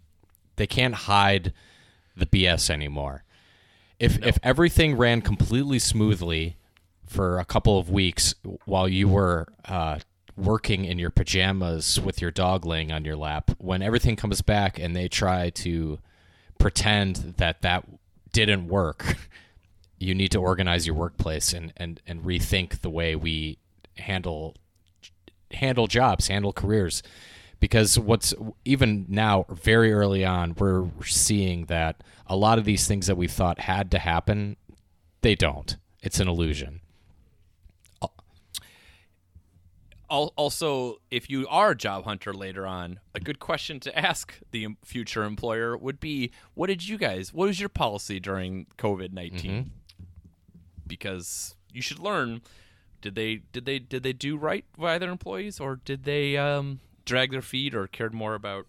they 0.56 0.67
can't 0.67 0.93
hide 0.93 1.52
the 2.15 2.26
BS 2.26 2.69
anymore. 2.69 3.24
If 4.00 4.24
if 4.26 4.38
everything 4.43 4.96
ran 4.96 5.22
completely 5.22 5.80
smoothly 5.80 6.56
for 7.08 7.39
a 7.39 7.46
couple 7.46 7.78
of 7.78 7.89
weeks 7.89 8.36
while 8.65 8.88
you 8.88 9.08
were 9.08 9.48
uh, 9.65 10.00
working 10.36 10.86
in 10.86 11.00
your 11.00 11.10
pajamas 11.10 12.00
with 12.00 12.22
your 12.22 12.32
dog 12.32 12.65
laying 12.65 12.91
on 12.91 13.06
your 13.06 13.15
lap, 13.15 13.52
when 13.58 13.82
everything 13.82 14.15
comes 14.15 14.41
back 14.41 14.80
and 14.80 14.96
they 14.96 15.08
try 15.08 15.50
to 15.52 16.00
pretend 16.58 17.36
that 17.38 17.62
that 17.62 17.86
didn't 18.32 18.67
work, 18.67 19.17
you 20.00 20.13
need 20.15 20.32
to 20.32 20.39
organize 20.39 20.88
your 20.88 20.96
workplace 20.96 21.54
and, 21.54 21.74
and, 21.78 22.02
and 22.08 22.24
rethink 22.24 22.82
the 22.82 22.89
way 22.89 23.15
we 23.15 23.58
handle 23.98 24.56
handle 25.52 25.88
jobs, 25.88 26.28
handle 26.28 26.52
careers. 26.52 27.04
Because 27.60 27.98
what's 27.98 28.34
even 28.65 29.06
now, 29.08 29.46
very 29.50 29.93
early 29.93 30.26
on, 30.26 30.56
we're 30.58 30.88
seeing 31.04 31.65
that 31.67 32.04
a 32.28 32.36
lot 32.36 32.58
of 32.58 32.65
these 32.65 32.88
things 32.88 33.08
that 33.08 33.15
we 33.15 33.28
thought 33.28 33.60
had 33.60 33.91
to 33.91 34.00
happen, 34.00 34.58
they 35.22 35.36
don't. 35.36 35.78
It's 36.02 36.19
an 36.19 36.28
illusion. 36.28 36.82
Also, 40.13 40.97
if 41.10 41.30
you 41.30 41.47
are 41.47 41.71
a 41.71 41.76
job 41.76 42.06
hunter 42.06 42.34
later 42.34 42.67
on, 42.67 42.99
a 43.15 43.19
good 43.19 43.39
question 43.39 43.80
to 43.82 43.97
ask 43.97 44.39
the 44.52 44.67
future 44.84 45.23
employer 45.23 45.76
would 45.76 45.99
be, 45.99 46.32
"What 46.54 46.67
did 46.67 46.88
you 46.88 46.97
guys? 46.97 47.34
What 47.34 47.47
was 47.47 47.60
your 47.60 47.69
policy 47.69 48.19
during 48.19 48.67
COVID 48.78 49.12
19 49.12 49.71
Because 50.86 51.56
you 51.71 51.82
should 51.82 51.99
learn. 51.99 52.41
Did 53.02 53.15
they 53.15 53.41
did 53.52 53.65
they 53.65 53.80
did 53.80 54.04
they 54.04 54.13
do 54.13 54.38
right 54.38 54.65
by 54.78 54.97
their 54.97 55.10
employees, 55.10 55.60
or 55.60 55.78
did 55.78 56.04
they 56.04 56.38
um, 56.38 56.80
drag 57.06 57.32
their 57.32 57.41
feet, 57.41 57.73
or 57.73 57.88
cared 57.88 58.13
more 58.13 58.36
about 58.36 58.67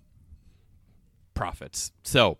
profits? 1.34 1.92
So. 2.02 2.38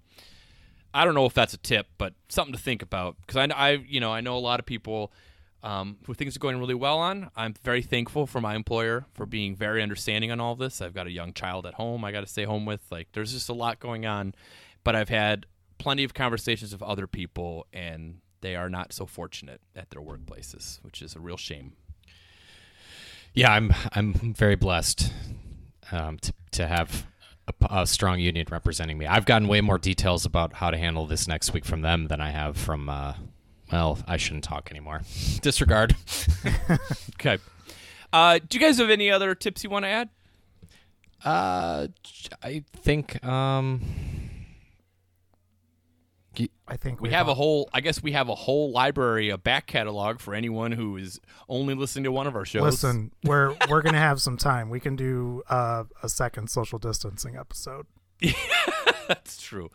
I 0.97 1.05
don't 1.05 1.15
know 1.17 1.27
if 1.27 1.35
that's 1.35 1.53
a 1.53 1.57
tip, 1.59 1.89
but 1.99 2.15
something 2.29 2.55
to 2.55 2.61
think 2.61 2.81
about 2.81 3.17
because 3.21 3.37
I, 3.37 3.53
I, 3.53 3.71
you 3.73 3.99
know, 3.99 4.13
I 4.13 4.21
know 4.21 4.37
a 4.37 4.39
lot 4.39 4.61
of 4.61 4.65
people 4.65 5.13
um, 5.65 5.97
things 6.15 6.37
are 6.37 6.41
going 6.41 6.59
really 6.59 6.75
well 6.75 6.99
on. 6.99 7.31
I'm 7.35 7.55
very 7.65 7.81
thankful 7.81 8.27
for 8.27 8.41
my 8.41 8.55
employer 8.55 9.07
for 9.15 9.25
being 9.25 9.57
very 9.57 9.83
understanding 9.83 10.31
on 10.31 10.39
all 10.39 10.53
of 10.53 10.59
this. 10.59 10.83
I've 10.83 10.93
got 10.93 11.07
a 11.07 11.11
young 11.11 11.33
child 11.33 11.65
at 11.65 11.75
home 11.75 12.05
I 12.05 12.13
got 12.13 12.21
to 12.21 12.27
stay 12.27 12.45
home 12.45 12.67
with. 12.67 12.83
Like, 12.91 13.09
there's 13.13 13.33
just 13.33 13.49
a 13.49 13.55
lot 13.55 13.81
going 13.81 14.05
on, 14.05 14.35
but 14.85 14.95
I've 14.95 15.09
had 15.09 15.47
plenty 15.79 16.05
of 16.05 16.13
conversations 16.13 16.73
with 16.73 16.83
other 16.83 17.07
people, 17.07 17.67
and 17.73 18.19
they 18.43 18.57
are 18.57 18.69
not 18.69 18.93
so 18.93 19.07
fortunate 19.07 19.63
at 19.75 19.89
their 19.89 20.03
workplaces, 20.03 20.83
which 20.83 21.01
is 21.01 21.17
a 21.17 21.21
real 21.21 21.39
shame. 21.39 21.73
Yeah, 23.33 23.51
I'm 23.51 23.73
I'm 23.93 24.13
very 24.35 24.55
blessed 24.55 25.11
um, 25.91 26.19
to 26.19 26.35
to 26.53 26.67
have 26.67 27.07
a 27.71 27.87
strong 27.87 28.21
union 28.21 28.47
representing 28.51 28.99
me. 28.99 29.07
I've 29.07 29.27
gotten 29.27 29.49
way 29.49 29.61
more 29.63 29.79
details 29.79 30.25
about 30.27 30.55
how 30.55 30.71
to 30.71 30.77
handle 30.77 31.07
this 31.07 31.27
next 31.27 31.53
week 31.53 31.65
from 31.65 31.81
them 31.81 32.09
than 32.09 32.21
I 32.21 32.31
have 32.31 32.59
from. 32.59 32.91
Uh, 32.91 33.15
well, 33.73 33.99
I 34.07 34.17
shouldn't 34.17 34.45
talk 34.45 34.71
anymore. 34.71 35.03
Disregard. 35.43 35.97
Okay. 37.21 37.39
Uh, 38.13 38.39
do 38.39 38.59
you 38.59 38.61
guys 38.61 38.79
have 38.79 38.91
any 38.91 39.11
other 39.11 39.35
tips 39.35 39.65
you 39.65 39.71
want 39.71 39.85
to 39.85 39.89
add? 39.89 40.09
Uh, 41.25 41.89
I 42.43 42.65
think 42.83 43.25
um, 43.25 43.81
I 46.67 46.77
think 46.77 47.01
We 47.01 47.09
we've 47.09 47.13
have 47.13 47.29
a 47.29 47.35
whole, 47.35 47.69
I 47.73 47.81
guess 47.81 48.03
we 48.03 48.13
have 48.13 48.29
a 48.29 48.35
whole 48.35 48.71
library, 48.73 49.29
a 49.31 49.39
back 49.39 49.67
catalog 49.67 50.19
for 50.19 50.35
anyone 50.35 50.73
who 50.73 50.97
is 50.97 51.21
only 51.49 51.75
listening 51.75 52.05
to 52.05 52.13
one 52.13 52.27
of 52.27 52.35
our 52.35 52.45
shows. 52.45 52.63
Listen, 52.63 53.13
we're 53.23 53.55
we're 53.69 53.83
gonna 53.83 53.99
have 53.99 54.21
some 54.21 54.37
time. 54.37 54.71
We 54.71 54.81
can 54.81 54.97
do 54.97 55.43
uh, 55.49 55.85
a 56.03 56.09
second 56.09 56.49
social 56.51 56.79
distancing 56.79 57.37
episode. 57.37 57.87
That's 59.09 59.41
true. 59.41 59.71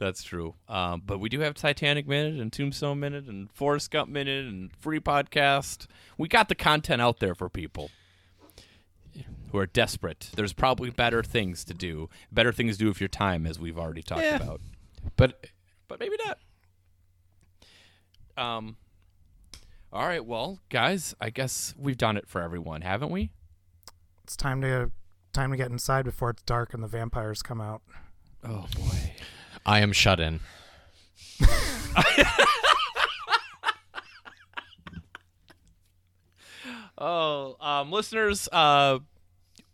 That's 0.00 0.22
true. 0.22 0.54
Um, 0.66 1.02
but 1.04 1.18
we 1.20 1.28
do 1.28 1.40
have 1.40 1.54
Titanic 1.54 2.08
Minute 2.08 2.40
and 2.40 2.50
Tombstone 2.52 2.98
Minute 3.00 3.26
and 3.26 3.52
Forrest 3.52 3.90
Gump 3.90 4.08
Minute 4.10 4.46
and 4.46 4.74
Free 4.78 4.98
Podcast. 4.98 5.86
We 6.16 6.26
got 6.26 6.48
the 6.48 6.54
content 6.54 7.02
out 7.02 7.20
there 7.20 7.34
for 7.34 7.50
people 7.50 7.90
who 9.52 9.58
are 9.58 9.66
desperate. 9.66 10.30
There's 10.34 10.54
probably 10.54 10.88
better 10.88 11.22
things 11.22 11.64
to 11.66 11.74
do, 11.74 12.08
better 12.32 12.50
things 12.50 12.78
to 12.78 12.84
do 12.84 12.88
with 12.88 12.98
your 13.00 13.08
time, 13.08 13.46
as 13.46 13.58
we've 13.60 13.78
already 13.78 14.02
talked 14.02 14.22
Yeah. 14.22 14.36
about. 14.36 14.62
but 15.16 15.46
But 15.86 16.00
maybe 16.00 16.16
not. 16.26 16.38
Um. 18.36 18.76
All 19.92 20.06
right. 20.06 20.24
Well, 20.24 20.60
guys, 20.70 21.14
I 21.20 21.30
guess 21.30 21.74
we've 21.76 21.98
done 21.98 22.16
it 22.16 22.26
for 22.28 22.40
everyone, 22.40 22.80
haven't 22.82 23.10
we? 23.10 23.32
It's 24.24 24.36
time 24.36 24.60
to 24.62 24.92
time 25.32 25.50
to 25.50 25.56
get 25.58 25.70
inside 25.70 26.04
before 26.06 26.30
it's 26.30 26.42
dark 26.42 26.72
and 26.72 26.82
the 26.82 26.86
vampires 26.88 27.42
come 27.42 27.60
out. 27.60 27.82
Oh 28.44 28.66
boy. 28.76 29.12
I 29.66 29.80
am 29.80 29.92
shut 29.92 30.20
in. 30.20 30.40
Oh, 37.02 37.56
um, 37.60 37.90
listeners, 37.90 38.46
uh, 38.52 38.98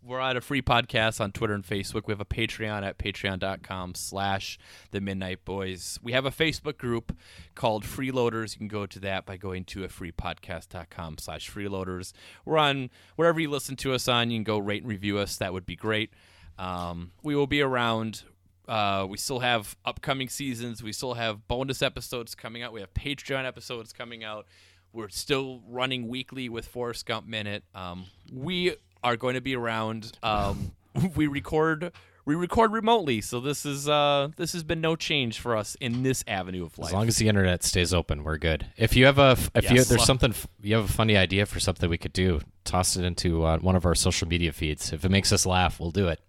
we're 0.01 0.21
at 0.21 0.37
a 0.37 0.41
free 0.41 0.61
podcast 0.61 1.19
on 1.19 1.33
Twitter 1.33 1.53
and 1.53 1.65
Facebook. 1.65 2.07
We 2.07 2.13
have 2.13 2.21
a 2.21 2.25
Patreon 2.25 2.83
at 2.87 2.97
patreon.com 2.97 3.95
slash 3.95 4.57
the 4.91 5.01
Midnight 5.01 5.43
Boys. 5.43 5.99
We 6.01 6.13
have 6.13 6.25
a 6.25 6.31
Facebook 6.31 6.77
group 6.77 7.13
called 7.53 7.83
Freeloaders. 7.83 8.53
You 8.53 8.59
can 8.59 8.67
go 8.69 8.85
to 8.85 8.99
that 9.01 9.25
by 9.25 9.35
going 9.35 9.65
to 9.65 9.83
a 9.83 9.89
freepodcast.com 9.89 11.17
slash 11.17 11.51
freeloaders. 11.51 12.13
We're 12.45 12.57
on 12.57 12.89
wherever 13.17 13.41
you 13.41 13.49
listen 13.49 13.75
to 13.77 13.93
us 13.93 14.07
on. 14.07 14.31
You 14.31 14.37
can 14.37 14.45
go 14.45 14.57
rate 14.57 14.83
and 14.83 14.89
review 14.89 15.17
us. 15.17 15.35
That 15.35 15.51
would 15.51 15.65
be 15.65 15.75
great. 15.75 16.11
Um, 16.57 17.11
we 17.21 17.35
will 17.35 17.47
be 17.47 17.61
around. 17.61 18.23
Uh, 18.67 19.05
we 19.09 19.17
still 19.17 19.39
have 19.39 19.75
upcoming 19.85 20.29
seasons. 20.29 20.83
We 20.83 20.91
still 20.91 21.13
have 21.13 21.47
bonus 21.47 21.81
episodes 21.81 22.35
coming 22.35 22.63
out. 22.63 22.73
We 22.73 22.81
have 22.81 22.93
Patreon 22.93 23.45
episodes 23.45 23.93
coming 23.93 24.23
out. 24.23 24.45
We're 24.93 25.09
still 25.09 25.61
running 25.67 26.07
weekly 26.07 26.49
with 26.49 26.67
Forrest 26.67 27.05
Gump 27.05 27.27
Minute. 27.27 27.63
Um, 27.75 28.05
we 28.31 28.75
are 29.03 29.15
going 29.15 29.35
to 29.35 29.41
be 29.41 29.55
around. 29.55 30.17
Um, 30.23 30.71
we 31.15 31.27
record 31.27 31.91
we 32.27 32.35
record 32.35 32.73
remotely, 32.73 33.21
so 33.21 33.39
this 33.39 33.65
is 33.65 33.87
uh 33.87 34.27
this 34.35 34.51
has 34.51 34.63
been 34.63 34.81
no 34.81 34.97
change 34.97 35.39
for 35.39 35.55
us 35.55 35.77
in 35.79 36.03
this 36.03 36.25
avenue 36.27 36.65
of 36.65 36.77
life. 36.77 36.89
As 36.89 36.93
long 36.93 37.07
as 37.07 37.15
the 37.15 37.29
internet 37.29 37.63
stays 37.63 37.93
open, 37.93 38.25
we're 38.25 38.37
good. 38.37 38.65
If 38.75 38.97
you 38.97 39.05
have 39.05 39.17
a 39.17 39.37
if 39.55 39.69
you 39.69 39.77
Yes. 39.77 39.87
there's 39.87 40.03
something, 40.03 40.33
you 40.61 40.75
have 40.75 40.85
a 40.85 40.91
funny 40.91 41.15
idea 41.15 41.45
for 41.45 41.61
something 41.61 41.89
we 41.89 41.97
could 41.97 42.11
do, 42.11 42.41
toss 42.65 42.97
it 42.97 43.05
into 43.05 43.45
uh, 43.45 43.59
one 43.59 43.77
of 43.77 43.85
our 43.85 43.95
social 43.95 44.27
media 44.27 44.51
feeds. 44.51 44.91
If 44.91 45.05
it 45.05 45.09
makes 45.09 45.31
us 45.31 45.45
laugh, 45.45 45.79
we'll 45.79 45.91
do 45.91 46.09
it. 46.09 46.19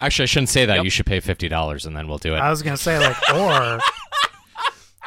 Actually, 0.00 0.22
I 0.24 0.26
shouldn't 0.26 0.48
say 0.48 0.64
that. 0.66 0.76
Yep. 0.76 0.84
You 0.84 0.90
should 0.90 1.06
pay 1.06 1.20
fifty 1.20 1.48
dollars 1.48 1.86
and 1.86 1.96
then 1.96 2.08
we'll 2.08 2.18
do 2.18 2.34
it. 2.34 2.38
I 2.38 2.50
was 2.50 2.62
gonna 2.62 2.76
say 2.76 2.98
like 2.98 3.16
or 3.34 3.78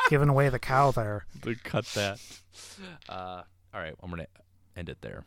giving 0.10 0.30
away 0.30 0.50
the 0.50 0.60
cow 0.60 0.92
there. 0.92 1.26
to 1.44 1.56
cut 1.56 1.86
that. 1.96 2.20
Uh, 3.10 3.42
all 3.74 3.82
right, 3.82 3.96
I'm 4.02 4.10
gonna 4.10 4.28
end 4.76 4.90
it 4.90 5.00
there. 5.02 5.26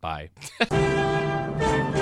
Bye. 0.00 0.30